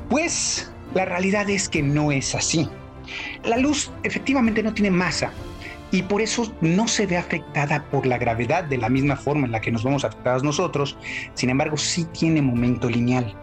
[0.09, 2.69] Pues la realidad es que no es así.
[3.43, 5.31] La luz efectivamente no tiene masa
[5.91, 9.51] y por eso no se ve afectada por la gravedad de la misma forma en
[9.51, 10.97] la que nos vemos afectados nosotros,
[11.33, 13.33] sin embargo sí tiene momento lineal.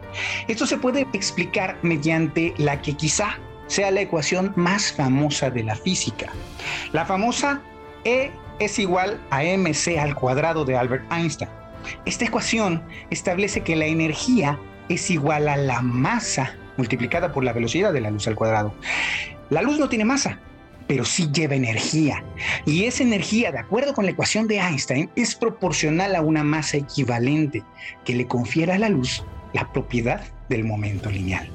[0.48, 5.74] Esto se puede explicar mediante la que quizá sea la ecuación más famosa de la
[5.74, 6.30] física.
[6.92, 7.62] La famosa
[8.04, 11.50] E es igual a mc al cuadrado de Albert Einstein.
[12.04, 17.92] Esta ecuación establece que la energía es igual a la masa multiplicada por la velocidad
[17.92, 18.74] de la luz al cuadrado.
[19.50, 20.38] La luz no tiene masa,
[20.86, 22.24] pero sí lleva energía.
[22.66, 26.76] Y esa energía, de acuerdo con la ecuación de Einstein, es proporcional a una masa
[26.76, 27.62] equivalente
[28.04, 31.48] que le confiere a la luz la propiedad del momento lineal.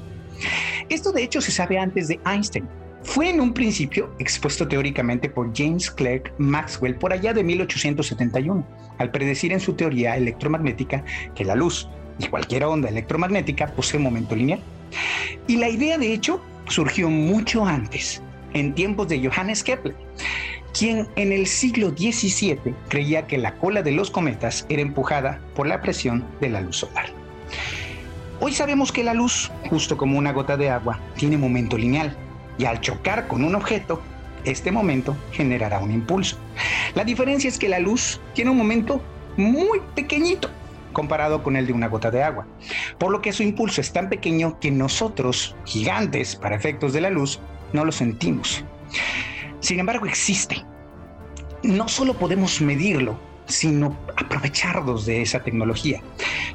[0.88, 2.66] Esto de hecho se sabe antes de Einstein.
[3.02, 8.66] Fue en un principio expuesto teóricamente por James Clerk Maxwell por allá de 1871,
[8.98, 11.02] al predecir en su teoría electromagnética
[11.34, 14.60] que la luz y cualquier onda electromagnética posee momento lineal.
[15.46, 18.22] Y la idea de hecho surgió mucho antes,
[18.54, 19.96] en tiempos de Johannes Kepler,
[20.72, 25.66] quien en el siglo XVII creía que la cola de los cometas era empujada por
[25.66, 27.06] la presión de la luz solar.
[28.40, 32.16] Hoy sabemos que la luz, justo como una gota de agua, tiene momento lineal
[32.58, 34.02] y al chocar con un objeto,
[34.44, 36.38] este momento generará un impulso.
[36.94, 39.02] La diferencia es que la luz tiene un momento
[39.36, 40.48] muy pequeñito
[40.92, 42.46] comparado con el de una gota de agua,
[42.98, 47.10] por lo que su impulso es tan pequeño que nosotros, gigantes para efectos de la
[47.10, 47.40] luz,
[47.72, 48.64] no lo sentimos.
[49.60, 50.64] Sin embargo, existe.
[51.62, 53.18] No solo podemos medirlo,
[53.50, 56.00] sino aprovecharnos de esa tecnología,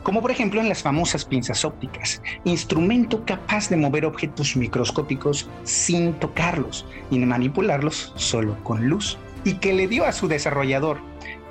[0.03, 6.13] como por ejemplo en las famosas pinzas ópticas, instrumento capaz de mover objetos microscópicos sin
[6.13, 10.99] tocarlos y manipularlos solo con luz, y que le dio a su desarrollador,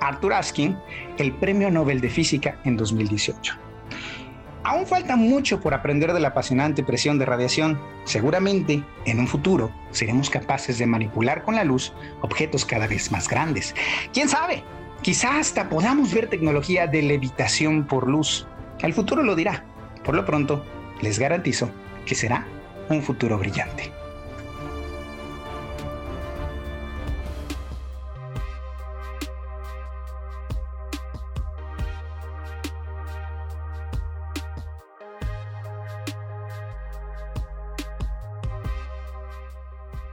[0.01, 0.77] Arthur Askin,
[1.17, 3.64] el Premio Nobel de Física en 2018.
[4.65, 7.79] Aún falta mucho por aprender de la apasionante presión de radiación.
[8.03, 13.29] Seguramente, en un futuro, seremos capaces de manipular con la luz objetos cada vez más
[13.29, 13.75] grandes.
[14.11, 14.63] ¿Quién sabe?
[15.03, 18.47] Quizá hasta podamos ver tecnología de levitación por luz.
[18.79, 19.63] El futuro lo dirá.
[20.03, 20.65] Por lo pronto,
[20.99, 21.69] les garantizo
[22.07, 22.47] que será
[22.89, 23.91] un futuro brillante.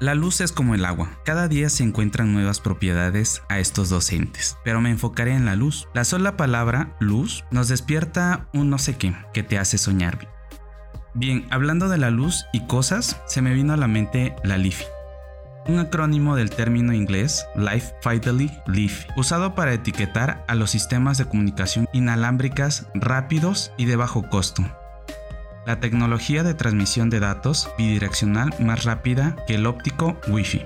[0.02, 1.10] La luz es como el agua.
[1.24, 5.86] Cada día se encuentran nuevas propiedades a estos docentes, pero me enfocaré en la luz.
[5.94, 10.26] La sola palabra luz nos despierta un no sé qué que te hace soñar.
[11.14, 14.86] Bien, hablando de la luz y cosas, se me vino a la mente la LIFI,
[15.68, 21.26] un acrónimo del término inglés Life Fidelity LIFI, usado para etiquetar a los sistemas de
[21.26, 24.64] comunicación inalámbricas rápidos y de bajo costo,
[25.66, 30.62] la tecnología de transmisión de datos bidireccional más rápida que el óptico Wi-Fi.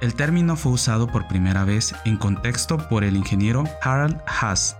[0.00, 4.76] El término fue usado por primera vez en contexto por el ingeniero Harald Haas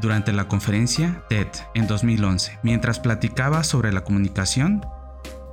[0.00, 4.84] durante la conferencia TED en 2011, mientras platicaba sobre la comunicación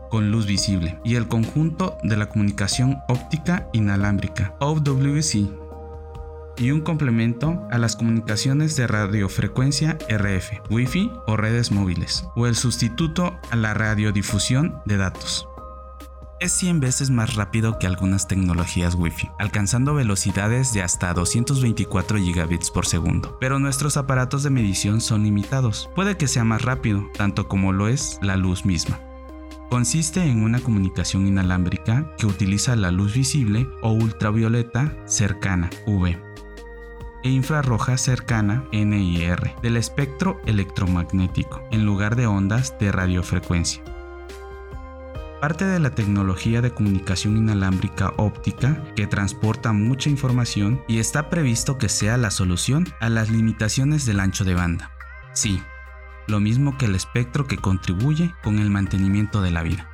[0.09, 5.60] con luz visible y el conjunto de la comunicación óptica inalámbrica, OWC,
[6.57, 12.55] y un complemento a las comunicaciones de radiofrecuencia RF, Wi-Fi o redes móviles, o el
[12.55, 15.47] sustituto a la radiodifusión de datos.
[16.41, 22.71] Es 100 veces más rápido que algunas tecnologías Wi-Fi, alcanzando velocidades de hasta 224 gigabits
[22.71, 23.37] por segundo.
[23.39, 25.87] Pero nuestros aparatos de medición son limitados.
[25.93, 28.99] Puede que sea más rápido, tanto como lo es la luz misma.
[29.69, 36.17] Consiste en una comunicación inalámbrica que utiliza la luz visible o ultravioleta cercana, UV,
[37.23, 43.83] e infrarroja cercana NIR del espectro electromagnético en lugar de ondas de radiofrecuencia.
[45.39, 51.77] Parte de la tecnología de comunicación inalámbrica óptica que transporta mucha información y está previsto
[51.77, 54.91] que sea la solución a las limitaciones del ancho de banda.
[55.33, 55.61] Sí,
[56.27, 59.90] lo mismo que el espectro que contribuye con el mantenimiento de la vida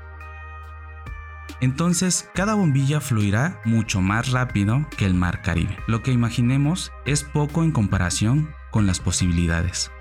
[1.62, 5.78] entonces cada bombilla fluirá mucho más rápido que el mar Caribe.
[5.88, 9.91] Lo que imaginemos es poco en comparación con las posibilidades.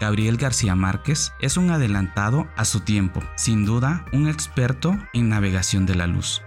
[0.00, 5.86] Gabriel García Márquez es un adelantado a su tiempo, sin duda un experto en navegación
[5.86, 6.42] de la luz.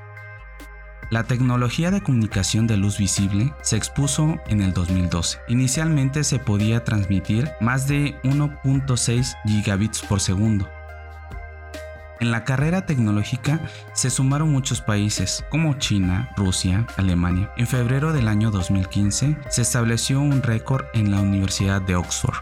[1.10, 5.40] La tecnología de comunicación de luz visible se expuso en el 2012.
[5.48, 10.70] Inicialmente se podía transmitir más de 1.6 gigabits por segundo,
[12.20, 13.62] en la carrera tecnológica
[13.94, 17.52] se sumaron muchos países como China, Rusia, Alemania.
[17.58, 22.36] En febrero del año 2015 se estableció un récord en la Universidad de Oxford,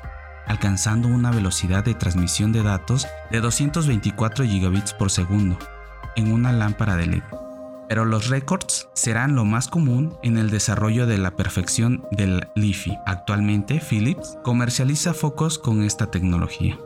[0.47, 5.57] alcanzando una velocidad de transmisión de datos de 224 gigabits por segundo
[6.15, 7.23] en una lámpara de LED.
[7.87, 12.97] Pero los récords serán lo más común en el desarrollo de la perfección del LiFi.
[13.05, 16.77] Actualmente Philips comercializa focos con esta tecnología.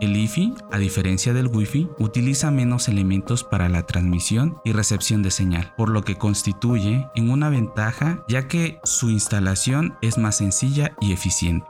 [0.00, 5.30] El IFI, a diferencia del Wi-Fi, utiliza menos elementos para la transmisión y recepción de
[5.30, 10.92] señal, por lo que constituye en una ventaja ya que su instalación es más sencilla
[11.00, 11.66] y eficiente.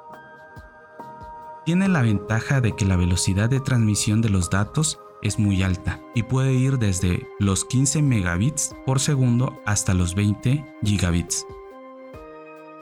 [1.65, 6.01] Tiene la ventaja de que la velocidad de transmisión de los datos es muy alta
[6.15, 11.47] y puede ir desde los 15 megabits por segundo hasta los 20 gigabits.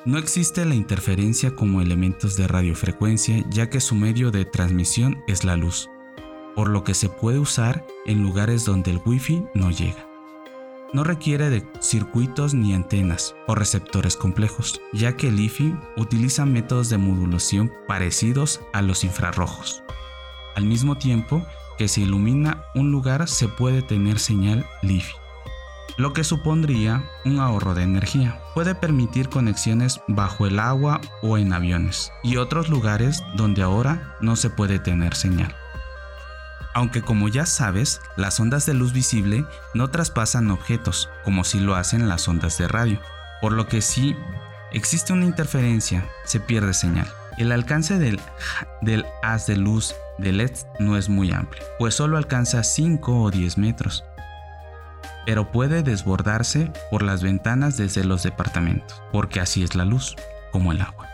[0.05, 5.42] No existe la interferencia como elementos de radiofrecuencia ya que su medio de transmisión es
[5.42, 5.90] la luz,
[6.55, 10.07] por lo que se puede usar en lugares donde el wifi no llega.
[10.94, 16.88] No requiere de circuitos ni antenas o receptores complejos, ya que el IFI utiliza métodos
[16.88, 19.82] de modulación parecidos a los infrarrojos.
[20.55, 21.44] Al mismo tiempo
[21.76, 25.28] que se ilumina un lugar se puede tener señal LIFI
[25.99, 28.40] lo que supondría un ahorro de energía.
[28.55, 34.36] Puede permitir conexiones bajo el agua o en aviones y otros lugares donde ahora no
[34.36, 35.55] se puede tener señal.
[36.72, 39.44] Aunque como ya sabes, las ondas de luz visible
[39.74, 43.01] no traspasan objetos como si lo hacen las ondas de radio,
[43.40, 44.14] por lo que si
[44.72, 47.12] existe una interferencia, se pierde señal.
[47.38, 48.20] El alcance del,
[49.22, 53.59] haz de luz de LED no es muy amplio, pues solo alcanza 5 o 10
[53.59, 54.05] metros,
[55.29, 60.16] pero puede desbordarse por las ventanas desde los departamentos, porque así es la luz,
[60.53, 61.08] como el agua.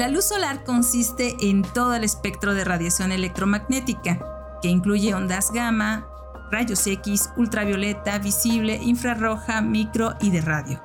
[0.00, 4.18] La luz solar consiste en todo el espectro de radiación electromagnética,
[4.62, 6.06] que incluye ondas gamma,
[6.50, 10.82] rayos X, ultravioleta, visible, infrarroja, micro y de radio.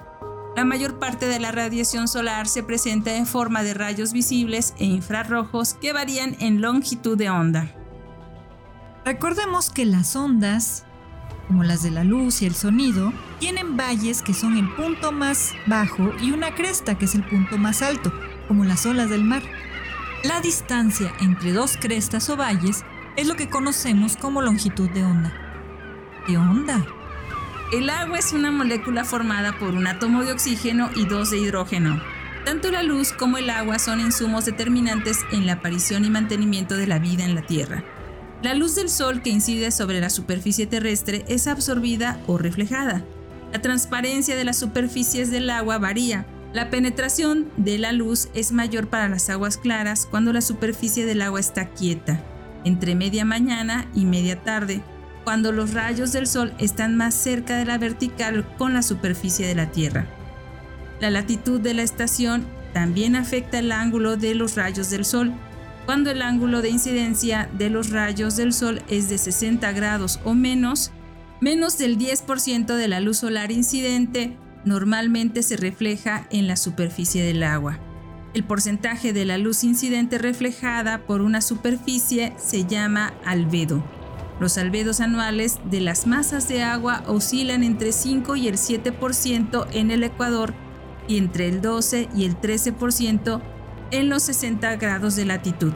[0.57, 4.83] La mayor parte de la radiación solar se presenta en forma de rayos visibles e
[4.83, 7.71] infrarrojos que varían en longitud de onda.
[9.05, 10.83] Recordemos que las ondas,
[11.47, 15.53] como las de la luz y el sonido, tienen valles que son el punto más
[15.67, 18.11] bajo y una cresta que es el punto más alto
[18.47, 19.43] como las olas del mar.
[20.23, 22.83] La distancia entre dos crestas o valles
[23.15, 25.33] es lo que conocemos como longitud de onda.
[26.25, 26.85] ¿Qué onda?
[27.71, 32.01] El agua es una molécula formada por un átomo de oxígeno y dos de hidrógeno.
[32.45, 36.85] Tanto la luz como el agua son insumos determinantes en la aparición y mantenimiento de
[36.85, 37.83] la vida en la Tierra.
[38.43, 43.03] La luz del Sol que incide sobre la superficie terrestre es absorbida o reflejada.
[43.51, 48.87] La transparencia de las superficies del agua varía, la penetración de la luz es mayor
[48.87, 52.23] para las aguas claras cuando la superficie del agua está quieta,
[52.63, 54.81] entre media mañana y media tarde,
[55.25, 59.53] cuando los rayos del sol están más cerca de la vertical con la superficie de
[59.53, 60.07] la Tierra.
[61.01, 65.33] La latitud de la estación también afecta el ángulo de los rayos del sol.
[65.85, 70.33] Cuando el ángulo de incidencia de los rayos del sol es de 60 grados o
[70.33, 70.91] menos,
[71.41, 77.43] menos del 10% de la luz solar incidente normalmente se refleja en la superficie del
[77.43, 77.79] agua.
[78.33, 83.81] El porcentaje de la luz incidente reflejada por una superficie se llama albedo.
[84.39, 89.91] Los albedos anuales de las masas de agua oscilan entre 5 y el 7% en
[89.91, 90.53] el Ecuador
[91.07, 93.41] y entre el 12 y el 13%
[93.91, 95.71] en los 60 grados de latitud.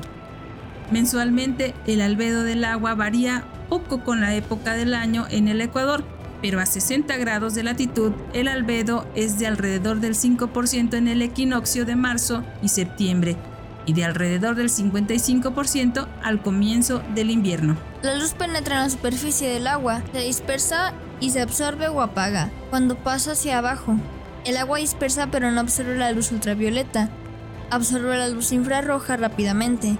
[0.91, 6.03] Mensualmente el albedo del agua varía poco con la época del año en el Ecuador,
[6.41, 11.21] pero a 60 grados de latitud el albedo es de alrededor del 5% en el
[11.21, 13.37] equinoccio de marzo y septiembre
[13.85, 17.77] y de alrededor del 55% al comienzo del invierno.
[18.01, 22.51] La luz penetra en la superficie del agua, se dispersa y se absorbe o apaga
[22.69, 23.97] cuando pasa hacia abajo.
[24.45, 27.09] El agua dispersa pero no absorbe la luz ultravioleta,
[27.71, 29.97] absorbe la luz infrarroja rápidamente.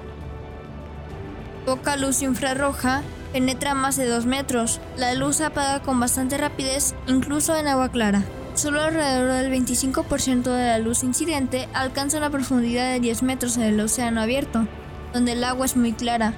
[1.65, 3.01] Poca luz infrarroja
[3.31, 4.79] penetra más de 2 metros.
[4.97, 8.23] La luz apaga con bastante rapidez, incluso en agua clara.
[8.55, 13.63] Solo alrededor del 25% de la luz incidente alcanza una profundidad de 10 metros en
[13.63, 14.67] el océano abierto,
[15.13, 16.33] donde el agua es muy clara.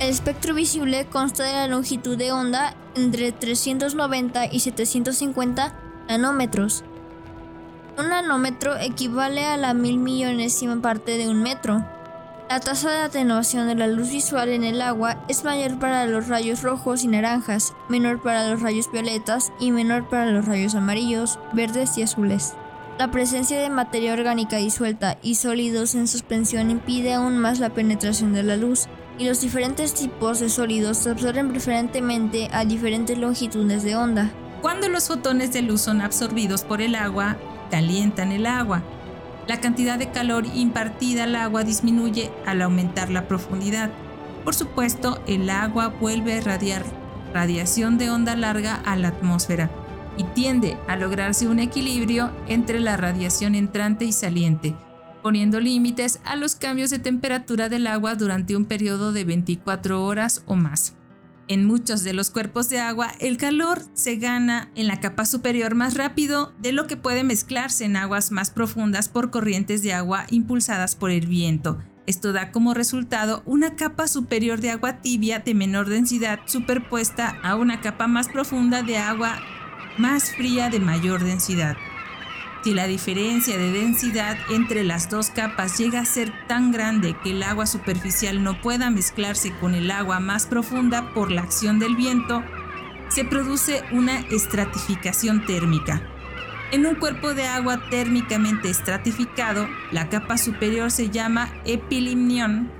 [0.00, 5.72] El espectro visible consta de la longitud de onda entre 390 y 750
[6.08, 6.82] nanómetros.
[7.98, 11.84] Un nanómetro equivale a la mil millonésima parte de un metro.
[12.52, 16.28] La tasa de atenuación de la luz visual en el agua es mayor para los
[16.28, 21.38] rayos rojos y naranjas, menor para los rayos violetas y menor para los rayos amarillos,
[21.54, 22.52] verdes y azules.
[22.98, 28.34] La presencia de materia orgánica disuelta y sólidos en suspensión impide aún más la penetración
[28.34, 28.86] de la luz,
[29.16, 34.30] y los diferentes tipos de sólidos se absorben preferentemente a diferentes longitudes de onda.
[34.60, 37.38] Cuando los fotones de luz son absorbidos por el agua,
[37.70, 38.82] calientan el agua.
[39.48, 43.90] La cantidad de calor impartida al agua disminuye al aumentar la profundidad.
[44.44, 46.84] Por supuesto, el agua vuelve a irradiar
[47.32, 49.70] radiación de onda larga a la atmósfera
[50.16, 54.74] y tiende a lograrse un equilibrio entre la radiación entrante y saliente,
[55.22, 60.42] poniendo límites a los cambios de temperatura del agua durante un periodo de 24 horas
[60.46, 60.94] o más.
[61.48, 65.74] En muchos de los cuerpos de agua, el calor se gana en la capa superior
[65.74, 70.24] más rápido de lo que puede mezclarse en aguas más profundas por corrientes de agua
[70.30, 71.78] impulsadas por el viento.
[72.06, 77.56] Esto da como resultado una capa superior de agua tibia de menor densidad superpuesta a
[77.56, 79.38] una capa más profunda de agua
[79.98, 81.76] más fría de mayor densidad.
[82.62, 87.32] Si la diferencia de densidad entre las dos capas llega a ser tan grande que
[87.32, 91.96] el agua superficial no pueda mezclarse con el agua más profunda por la acción del
[91.96, 92.44] viento,
[93.08, 96.02] se produce una estratificación térmica.
[96.70, 102.70] En un cuerpo de agua térmicamente estratificado, la capa superior se llama epilimnión,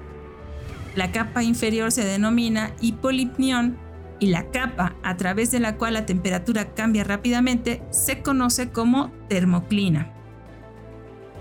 [0.95, 3.78] la capa inferior se denomina hipolimnión
[4.23, 9.11] y la capa a través de la cual la temperatura cambia rápidamente se conoce como
[9.29, 10.12] termoclina.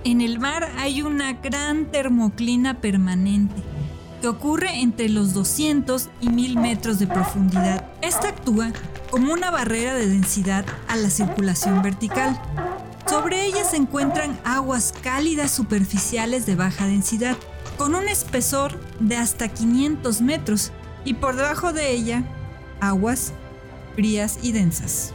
[0.03, 3.61] En el mar hay una gran termoclina permanente
[4.19, 7.85] que ocurre entre los 200 y 1000 metros de profundidad.
[8.01, 8.71] Esta actúa
[9.11, 12.41] como una barrera de densidad a la circulación vertical.
[13.07, 17.37] Sobre ella se encuentran aguas cálidas superficiales de baja densidad,
[17.77, 20.71] con un espesor de hasta 500 metros,
[21.05, 22.23] y por debajo de ella
[22.81, 23.33] aguas
[23.95, 25.13] frías y densas.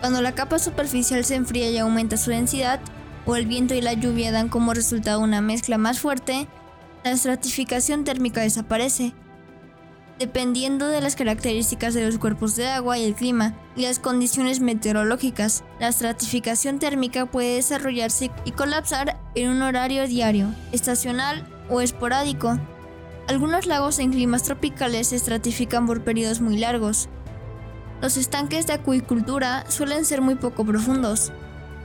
[0.00, 2.80] Cuando la capa superficial se enfría y aumenta su densidad,
[3.24, 6.48] o el viento y la lluvia dan como resultado una mezcla más fuerte,
[7.04, 9.12] la estratificación térmica desaparece.
[10.18, 14.60] Dependiendo de las características de los cuerpos de agua y el clima y las condiciones
[14.60, 22.58] meteorológicas, la estratificación térmica puede desarrollarse y colapsar en un horario diario, estacional o esporádico,
[23.28, 27.08] algunos lagos en climas tropicales se estratifican por periodos muy largos.
[28.00, 31.32] Los estanques de acuicultura suelen ser muy poco profundos,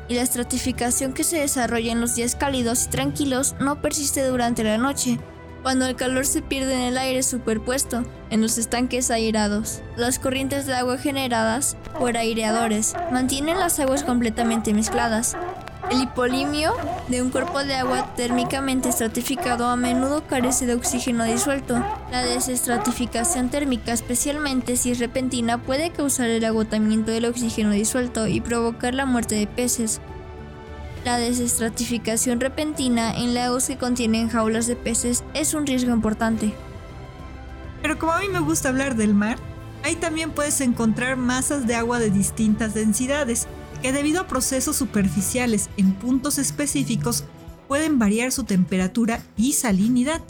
[0.09, 4.63] y la estratificación que se desarrolla en los días cálidos y tranquilos no persiste durante
[4.63, 5.19] la noche,
[5.63, 9.81] cuando el calor se pierde en el aire superpuesto en los estanques airados.
[9.95, 15.35] Las corrientes de agua generadas por aireadores mantienen las aguas completamente mezcladas,
[15.91, 16.73] el hipolimio
[17.07, 21.75] de un cuerpo de agua térmicamente estratificado a menudo carece de oxígeno disuelto.
[22.11, 28.41] La desestratificación térmica, especialmente si es repentina, puede causar el agotamiento del oxígeno disuelto y
[28.41, 30.01] provocar la muerte de peces.
[31.05, 36.53] La desestratificación repentina en lagos que contienen jaulas de peces es un riesgo importante.
[37.81, 39.37] Pero como a mí me gusta hablar del mar,
[39.83, 43.47] ahí también puedes encontrar masas de agua de distintas densidades,
[43.81, 47.23] que debido a procesos superficiales en puntos específicos
[47.67, 50.21] pueden variar su temperatura y salinidad.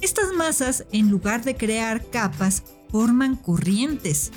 [0.00, 4.30] Estas masas, en lugar de crear capas, forman corrientes.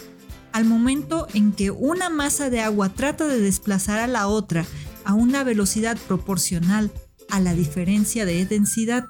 [0.51, 4.66] Al momento en que una masa de agua trata de desplazar a la otra
[5.05, 6.91] a una velocidad proporcional
[7.30, 9.05] a la diferencia de densidad,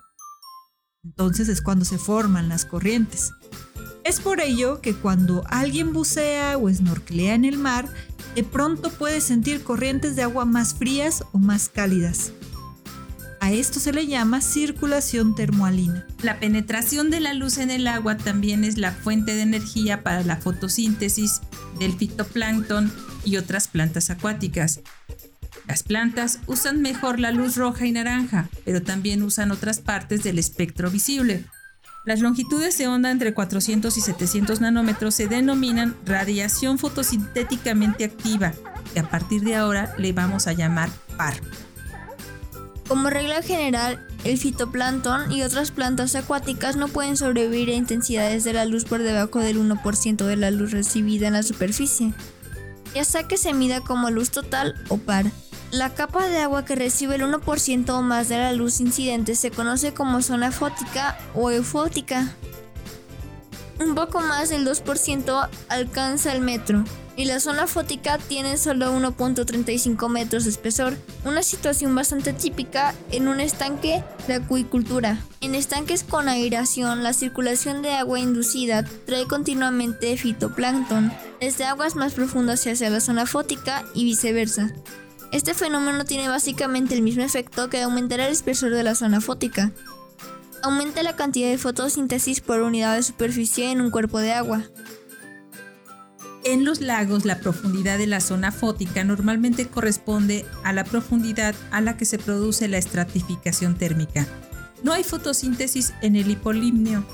[1.04, 3.32] entonces es cuando se forman las corrientes.
[4.10, 7.88] Es por ello que cuando alguien bucea o snorkelea en el mar,
[8.34, 12.32] de pronto puede sentir corrientes de agua más frías o más cálidas.
[13.40, 16.08] A esto se le llama circulación termoalina.
[16.24, 20.24] La penetración de la luz en el agua también es la fuente de energía para
[20.24, 21.42] la fotosíntesis
[21.78, 22.92] del fitoplancton
[23.26, 24.80] y otras plantas acuáticas.
[25.68, 30.40] Las plantas usan mejor la luz roja y naranja, pero también usan otras partes del
[30.40, 31.46] espectro visible,
[32.06, 38.54] las longitudes de onda entre 400 y 700 nanómetros se denominan radiación fotosintéticamente activa,
[38.94, 41.36] que a partir de ahora le vamos a llamar PAR.
[42.88, 48.54] Como regla general, el fitoplancton y otras plantas acuáticas no pueden sobrevivir a intensidades de
[48.54, 52.14] la luz por debajo del 1% de la luz recibida en la superficie,
[52.96, 55.26] ya sea que se mida como luz total o par.
[55.72, 59.52] La capa de agua que recibe el 1% o más de la luz incidente se
[59.52, 62.34] conoce como zona fótica o eufótica.
[63.80, 66.84] Un poco más del 2% alcanza el metro
[67.16, 73.28] y la zona fótica tiene solo 1.35 metros de espesor, una situación bastante típica en
[73.28, 75.20] un estanque de acuicultura.
[75.40, 82.14] En estanques con aireación, la circulación de agua inducida trae continuamente fitoplancton, desde aguas más
[82.14, 84.74] profundas hacia la zona fótica y viceversa.
[85.32, 89.72] Este fenómeno tiene básicamente el mismo efecto que aumentar el espesor de la zona fótica.
[90.64, 94.64] Aumenta la cantidad de fotosíntesis por unidad de superficie en un cuerpo de agua.
[96.44, 101.80] En los lagos, la profundidad de la zona fótica normalmente corresponde a la profundidad a
[101.80, 104.26] la que se produce la estratificación térmica.
[104.84, 107.06] No hay fotosíntesis en el hipolimnio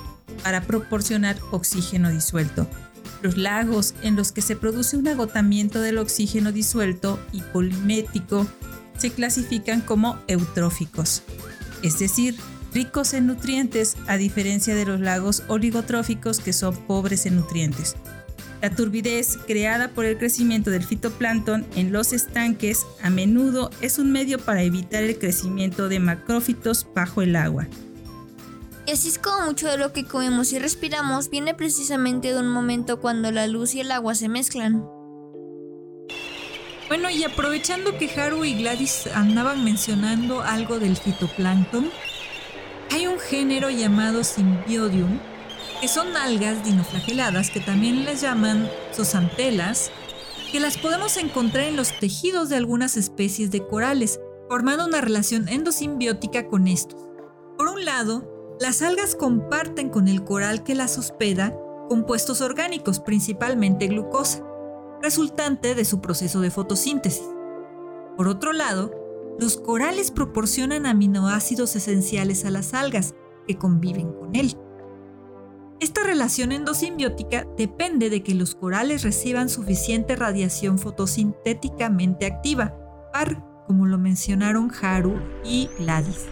[0.41, 2.67] para proporcionar oxígeno disuelto.
[3.21, 8.47] Los lagos en los que se produce un agotamiento del oxígeno disuelto hipolimético
[8.97, 11.23] se clasifican como eutróficos,
[11.83, 12.35] es decir,
[12.73, 17.95] ricos en nutrientes a diferencia de los lagos oligotróficos que son pobres en nutrientes.
[18.61, 24.11] La turbidez creada por el crecimiento del fitoplancton en los estanques a menudo es un
[24.11, 27.67] medio para evitar el crecimiento de macrófitos bajo el agua.
[28.87, 32.49] Y así es como mucho de lo que comemos y respiramos viene precisamente de un
[32.49, 34.87] momento cuando la luz y el agua se mezclan.
[36.87, 41.89] Bueno, y aprovechando que Haru y Gladys andaban mencionando algo del fitoplancton,
[42.91, 45.19] hay un género llamado Symbiodium,
[45.81, 49.89] que son algas dinoflageladas que también les llaman zosantelas,
[50.51, 55.49] que las podemos encontrar en los tejidos de algunas especies de corales, formando una relación
[55.49, 57.01] endosimbiótica con estos.
[57.57, 61.57] Por un lado, las algas comparten con el coral que las hospeda
[61.89, 64.43] compuestos orgánicos, principalmente glucosa,
[65.01, 67.27] resultante de su proceso de fotosíntesis.
[68.17, 68.91] Por otro lado,
[69.39, 73.13] los corales proporcionan aminoácidos esenciales a las algas
[73.45, 74.57] que conviven con él.
[75.81, 82.73] Esta relación endosimbiótica depende de que los corales reciban suficiente radiación fotosintéticamente activa,
[83.11, 86.25] PAR, como lo mencionaron Haru y Gladys.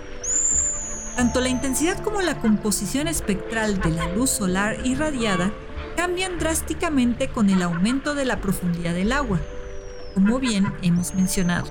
[1.16, 5.52] Tanto la intensidad como la composición espectral de la luz solar irradiada
[5.96, 9.40] cambian drásticamente con el aumento de la profundidad del agua,
[10.16, 11.68] como bien hemos mencionado.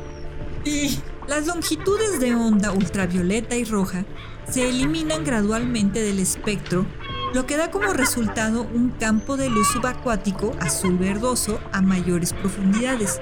[0.64, 4.04] Y las longitudes de onda ultravioleta y roja
[4.48, 6.86] se eliminan gradualmente del espectro
[7.34, 13.20] lo que da como resultado un campo de luz subacuático azul verdoso a mayores profundidades.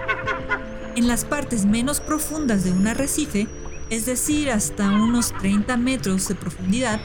[0.97, 3.47] En las partes menos profundas de un arrecife,
[3.91, 7.01] es decir, hasta unos 30 metros de profundidad,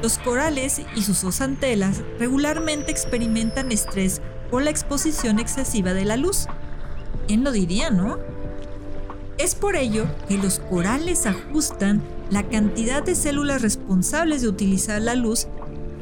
[0.00, 6.46] los corales y sus osantelas regularmente experimentan estrés por la exposición excesiva de la luz.
[7.26, 8.18] ¿Quién lo diría, no?
[9.38, 15.14] Es por ello que los corales ajustan la cantidad de células responsables de utilizar la
[15.14, 15.48] luz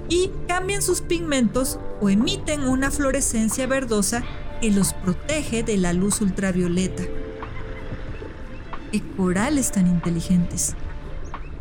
[0.09, 4.22] y cambian sus pigmentos o emiten una fluorescencia verdosa
[4.61, 7.05] que los protege de la luz ultravioleta.
[8.91, 10.74] ¡Qué corales tan inteligentes!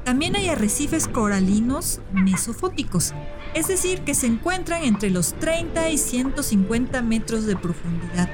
[0.05, 3.13] También hay arrecifes coralinos mesofóticos,
[3.53, 8.29] es decir, que se encuentran entre los 30 y 150 metros de profundidad,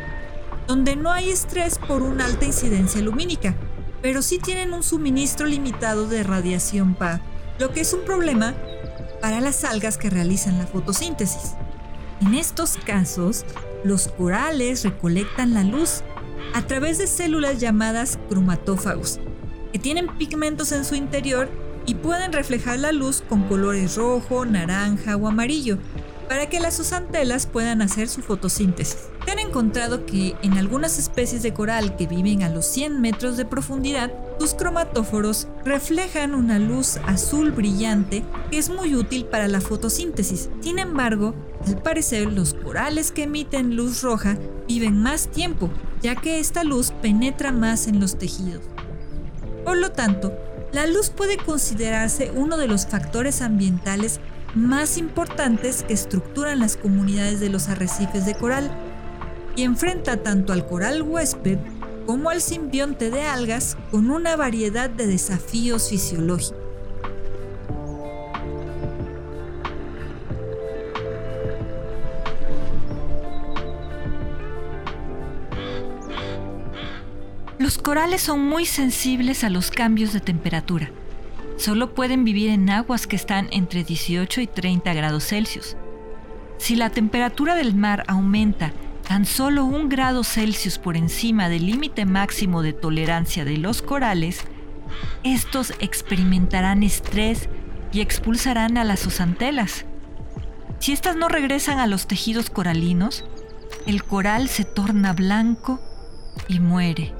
[0.67, 3.55] donde no hay estrés por una alta incidencia lumínica,
[4.03, 7.21] pero sí tienen un suministro limitado de radiación PA,
[7.57, 8.53] lo que es un problema
[9.19, 11.55] para las algas que realizan la fotosíntesis.
[12.21, 13.45] En estos casos,
[13.83, 16.03] los corales recolectan la luz
[16.53, 19.19] a través de células llamadas cromatófagos,
[19.71, 21.49] que tienen pigmentos en su interior
[21.85, 25.79] y pueden reflejar la luz con colores rojo, naranja o amarillo,
[26.27, 28.97] para que las osantelas puedan hacer su fotosíntesis.
[29.25, 33.37] Se han encontrado que en algunas especies de coral que viven a los 100 metros
[33.37, 39.61] de profundidad, sus cromatóforos reflejan una luz azul brillante que es muy útil para la
[39.61, 40.49] fotosíntesis.
[40.61, 45.69] Sin embargo, al parecer los corales que emiten luz roja viven más tiempo,
[46.01, 48.61] ya que esta luz penetra más en los tejidos.
[49.63, 50.33] Por lo tanto,
[50.73, 54.19] la luz puede considerarse uno de los factores ambientales
[54.55, 58.71] más importantes que estructuran las comunidades de los arrecifes de coral
[59.55, 61.57] y enfrenta tanto al coral huésped
[62.05, 66.55] como al simbionte de algas con una variedad de desafíos fisiológicos.
[77.57, 80.91] Los corales son muy sensibles a los cambios de temperatura
[81.63, 85.77] Solo pueden vivir en aguas que están entre 18 y 30 grados Celsius.
[86.57, 88.73] Si la temperatura del mar aumenta
[89.07, 94.41] tan solo un grado Celsius por encima del límite máximo de tolerancia de los corales,
[95.23, 97.47] estos experimentarán estrés
[97.93, 99.85] y expulsarán a las osantelas.
[100.79, 103.23] Si éstas no regresan a los tejidos coralinos,
[103.87, 105.79] el coral se torna blanco
[106.49, 107.13] y muere.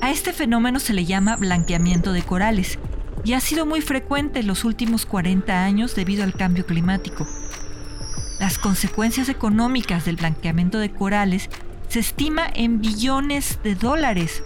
[0.00, 2.78] A este fenómeno se le llama blanqueamiento de corales
[3.24, 7.26] y ha sido muy frecuente en los últimos 40 años debido al cambio climático.
[8.40, 11.50] Las consecuencias económicas del blanqueamiento de corales
[11.88, 14.42] se estima en billones de dólares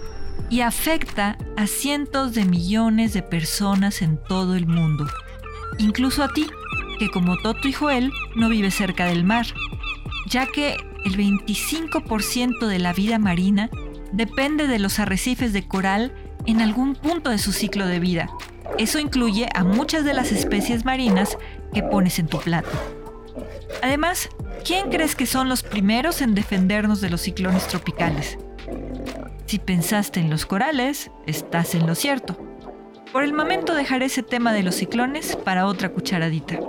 [0.49, 5.07] y afecta a cientos de millones de personas en todo el mundo.
[5.77, 6.47] incluso a ti,
[6.97, 9.45] que como Toto y Joel no vive cerca del mar,
[10.27, 13.69] ya que el 25% de la vida marina
[14.11, 16.13] depende de los arrecifes de coral
[16.45, 18.29] en algún punto de su ciclo de vida.
[18.77, 21.37] Eso incluye a muchas de las especies marinas
[21.73, 22.69] que pones en tu plato.
[23.81, 24.29] Además,
[24.65, 28.37] ¿quién crees que son los primeros en defendernos de los ciclones tropicales?
[29.45, 32.37] Si pensaste en los corales, estás en lo cierto.
[33.11, 36.59] Por el momento dejaré ese tema de los ciclones para otra cucharadita.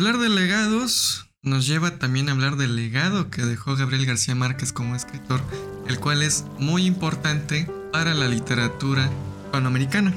[0.00, 4.72] Hablar de legados nos lleva también a hablar del legado que dejó Gabriel García Márquez
[4.72, 5.42] como escritor,
[5.88, 9.10] el cual es muy importante para la literatura
[9.44, 10.14] hispanoamericana.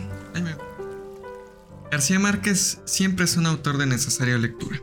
[1.92, 4.82] García Márquez siempre es un autor de necesaria lectura.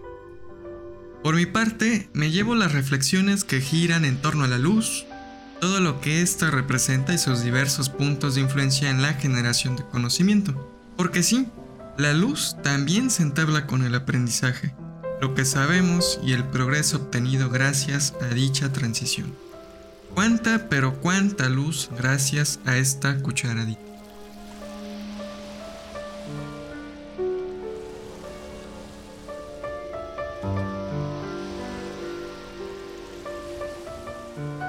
[1.23, 5.07] Por mi parte, me llevo las reflexiones que giran en torno a la luz,
[5.63, 9.87] todo lo que ésta representa y sus diversos puntos de influencia en la generación de
[9.87, 10.71] conocimiento.
[10.99, 11.47] Porque sí,
[11.97, 14.75] la luz también se entabla con el aprendizaje,
[15.21, 19.35] lo que sabemos y el progreso obtenido gracias a dicha transición.
[20.15, 23.81] Cuánta, pero cuánta luz gracias a esta cucharadita.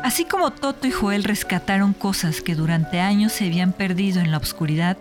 [0.04, 4.38] Así como Toto y Joel rescataron cosas que durante años se habían perdido en la
[4.38, 4.98] oscuridad,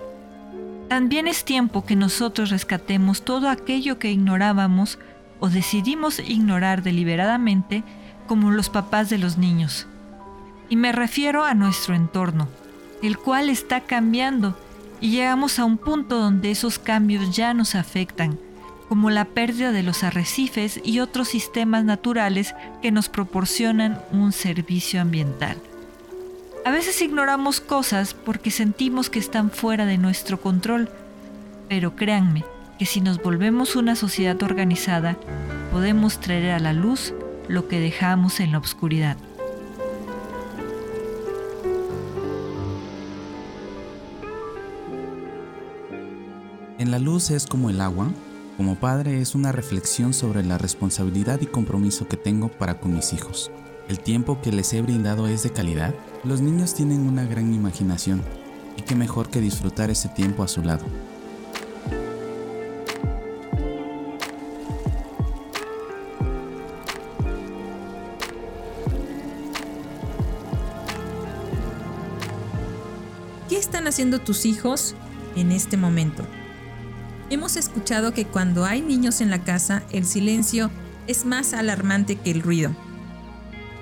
[0.88, 4.98] también es tiempo que nosotros rescatemos todo aquello que ignorábamos
[5.40, 7.82] o decidimos ignorar deliberadamente
[8.26, 9.86] como los papás de los niños.
[10.68, 12.48] Y me refiero a nuestro entorno,
[13.02, 14.56] el cual está cambiando
[15.00, 18.38] y llegamos a un punto donde esos cambios ya nos afectan,
[18.88, 25.00] como la pérdida de los arrecifes y otros sistemas naturales que nos proporcionan un servicio
[25.00, 25.56] ambiental.
[26.64, 30.90] A veces ignoramos cosas porque sentimos que están fuera de nuestro control,
[31.68, 32.44] pero créanme
[32.80, 35.18] que si nos volvemos una sociedad organizada,
[35.70, 37.12] podemos traer a la luz
[37.46, 39.18] lo que dejamos en la oscuridad.
[46.78, 48.08] En la luz es como el agua.
[48.56, 53.12] Como padre es una reflexión sobre la responsabilidad y compromiso que tengo para con mis
[53.12, 53.50] hijos.
[53.90, 55.94] El tiempo que les he brindado es de calidad.
[56.24, 58.22] Los niños tienen una gran imaginación
[58.78, 60.86] y qué mejor que disfrutar ese tiempo a su lado.
[73.90, 74.94] Haciendo tus hijos
[75.36, 76.24] en este momento?
[77.28, 80.70] Hemos escuchado que cuando hay niños en la casa, el silencio
[81.06, 82.74] es más alarmante que el ruido.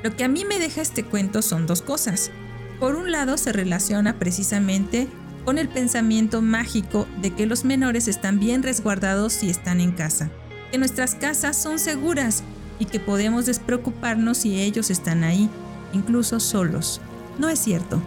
[0.03, 2.31] Lo que a mí me deja este cuento son dos cosas.
[2.79, 5.09] Por un lado, se relaciona precisamente
[5.45, 10.31] con el pensamiento mágico de que los menores están bien resguardados si están en casa,
[10.71, 12.43] que nuestras casas son seguras
[12.79, 15.49] y que podemos despreocuparnos si ellos están ahí,
[15.93, 17.01] incluso solos.
[17.39, 18.03] No es cierto.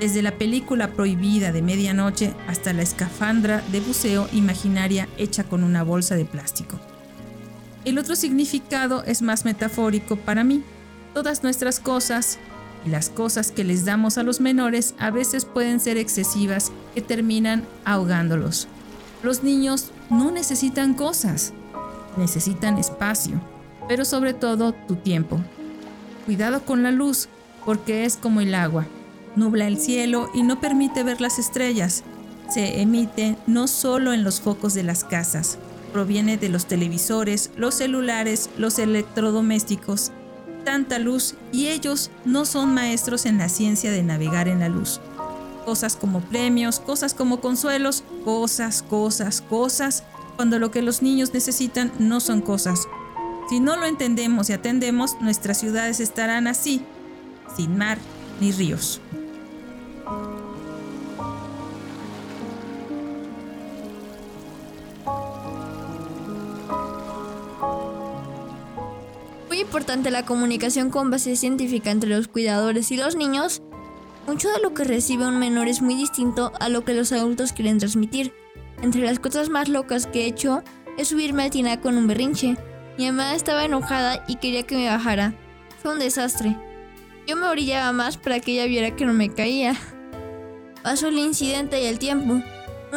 [0.00, 5.82] Desde la película prohibida de medianoche hasta la escafandra de buceo imaginaria hecha con una
[5.82, 6.78] bolsa de plástico.
[7.86, 10.62] El otro significado es más metafórico para mí.
[11.14, 12.38] Todas nuestras cosas
[12.84, 17.00] y las cosas que les damos a los menores a veces pueden ser excesivas que
[17.00, 18.68] terminan ahogándolos.
[19.22, 21.54] Los niños no necesitan cosas,
[22.18, 23.40] necesitan espacio,
[23.88, 25.40] pero sobre todo tu tiempo.
[26.26, 27.28] Cuidado con la luz,
[27.64, 28.86] porque es como el agua.
[29.36, 32.02] Nubla el cielo y no permite ver las estrellas.
[32.48, 35.58] Se emite no solo en los focos de las casas,
[35.92, 40.10] proviene de los televisores, los celulares, los electrodomésticos.
[40.64, 45.00] Tanta luz y ellos no son maestros en la ciencia de navegar en la luz.
[45.66, 50.02] Cosas como premios, cosas como consuelos, cosas, cosas, cosas,
[50.36, 52.86] cuando lo que los niños necesitan no son cosas.
[53.50, 56.82] Si no lo entendemos y atendemos, nuestras ciudades estarán así,
[57.56, 57.98] sin mar
[58.40, 59.00] ni ríos.
[69.76, 73.60] Importante la comunicación con base científica entre los cuidadores y los niños.
[74.26, 77.52] Mucho de lo que recibe un menor es muy distinto a lo que los adultos
[77.52, 78.32] quieren transmitir.
[78.80, 80.62] Entre las cosas más locas que he hecho
[80.96, 82.56] es subirme al tinaco con un berrinche.
[82.96, 85.34] Mi mamá estaba enojada y quería que me bajara.
[85.82, 86.56] Fue un desastre.
[87.26, 89.76] Yo me orillaba más para que ella viera que no me caía.
[90.82, 92.42] Pasó el incidente y el tiempo.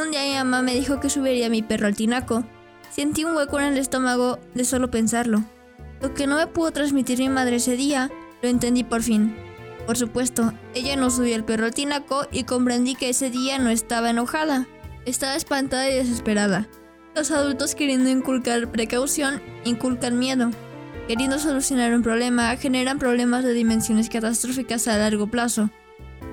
[0.02, 2.46] Un día mi mamá me dijo que subiría a mi perro al tinaco.
[2.90, 5.44] Sentí un hueco en el estómago de solo pensarlo.
[6.02, 8.10] Lo que no me pudo transmitir mi madre ese día,
[8.42, 9.36] lo entendí por fin.
[9.86, 13.70] Por supuesto, ella no subió el perro al tinaco y comprendí que ese día no
[13.70, 14.68] estaba enojada.
[15.06, 16.68] Estaba espantada y desesperada.
[17.16, 20.52] Los adultos queriendo inculcar precaución, inculcan miedo.
[21.08, 25.72] Queriendo solucionar un problema, generan problemas de dimensiones catastróficas a largo plazo.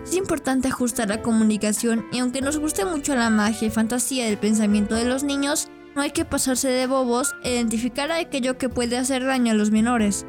[0.05, 4.39] Es importante ajustar la comunicación y aunque nos guste mucho la magia y fantasía del
[4.39, 8.99] pensamiento de los niños, no hay que pasarse de bobos e identificar aquello que puede
[8.99, 10.27] hacer daño a los menores.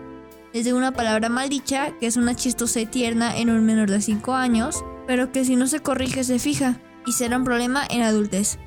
[0.53, 4.85] Desde una palabra maldicha, que es una chistosa tierna en un menor de 5 años,
[5.05, 8.57] pero que si no se corrige se fija y será un problema en adultez.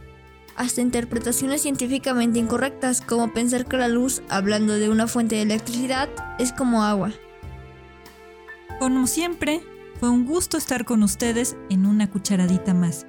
[0.56, 6.10] Hasta interpretaciones científicamente incorrectas, como pensar que la luz, hablando de una fuente de electricidad,
[6.38, 7.12] es como agua.
[8.78, 9.62] Como siempre,
[9.98, 13.06] fue un gusto estar con ustedes en una cucharadita más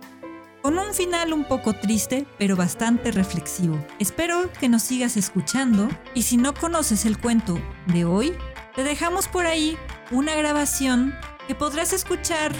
[0.62, 3.84] con un final un poco triste, pero bastante reflexivo.
[3.99, 8.34] Espero que nos sigas escuchando y si no conoces el cuento de hoy,
[8.76, 9.78] te dejamos por ahí
[10.12, 11.16] una grabación
[11.47, 12.51] que podrás escuchar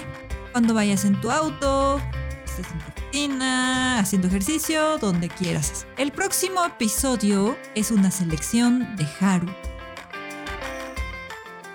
[0.50, 2.00] cuando vayas en tu auto,
[2.44, 5.86] estés en tu cocina, haciendo ejercicio, donde quieras.
[5.96, 9.46] El próximo episodio es una selección de Haru.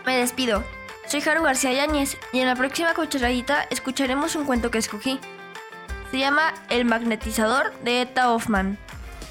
[0.05, 0.63] Me despido.
[1.07, 5.19] Soy Haru García Yáñez y en la próxima cucharadita escucharemos un cuento que escogí.
[6.11, 8.77] Se llama El magnetizador de Eta Hoffman.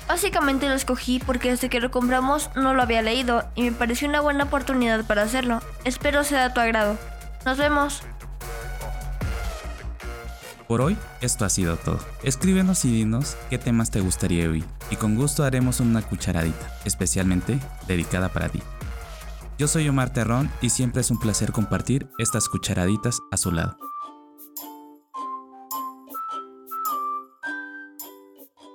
[0.09, 4.09] Básicamente lo escogí porque desde que lo compramos no lo había leído y me pareció
[4.09, 5.61] una buena oportunidad para hacerlo.
[5.85, 6.97] Espero sea de tu agrado.
[7.45, 8.03] Nos vemos.
[10.69, 12.01] Por hoy, esto ha sido todo.
[12.25, 17.61] Escríbenos y dinos qué temas te gustaría oír, y con gusto haremos una cucharadita, especialmente
[17.87, 18.61] dedicada para ti.
[19.59, 23.77] Yo soy Omar Terrón y siempre es un placer compartir estas cucharaditas a su lado.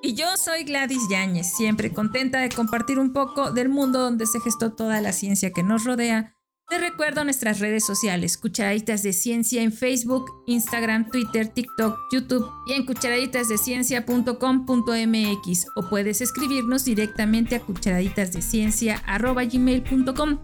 [0.03, 4.39] Y yo soy Gladys Yáñez, siempre contenta de compartir un poco del mundo donde se
[4.39, 6.35] gestó toda la ciencia que nos rodea.
[6.69, 12.73] Te recuerdo nuestras redes sociales, Cucharaditas de Ciencia en Facebook, Instagram, Twitter, TikTok, YouTube y
[12.73, 20.39] en cucharaditasdeciencia.com.mx o puedes escribirnos directamente a cucharaditasdeciencia.gmail.com.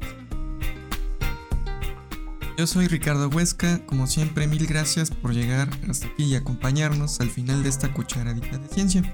[2.57, 7.29] Yo soy Ricardo Huesca, como siempre mil gracias por llegar hasta aquí y acompañarnos al
[7.29, 9.13] final de esta cucharadita de ciencia.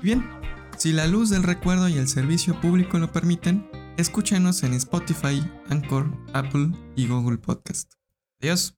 [0.00, 0.24] Bien,
[0.76, 6.06] si la luz del recuerdo y el servicio público lo permiten, escúchenos en Spotify, Anchor,
[6.34, 7.94] Apple y Google Podcast.
[8.40, 8.76] Adiós.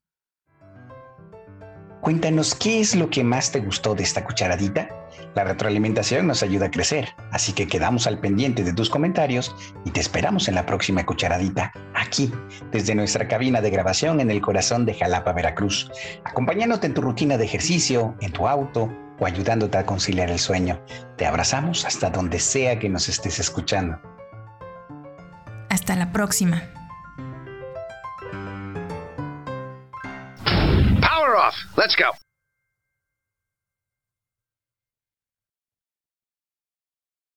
[2.01, 4.89] Cuéntanos qué es lo que más te gustó de esta cucharadita.
[5.35, 9.55] La retroalimentación nos ayuda a crecer, así que quedamos al pendiente de tus comentarios
[9.85, 12.33] y te esperamos en la próxima cucharadita, aquí,
[12.73, 15.91] desde nuestra cabina de grabación en el corazón de Jalapa, Veracruz,
[16.25, 18.91] acompañándote en tu rutina de ejercicio, en tu auto
[19.21, 20.81] o ayudándote a conciliar el sueño.
[21.17, 24.01] Te abrazamos hasta donde sea que nos estés escuchando.
[25.69, 26.63] Hasta la próxima.
[31.01, 31.55] Power off.
[31.77, 32.30] Let's go.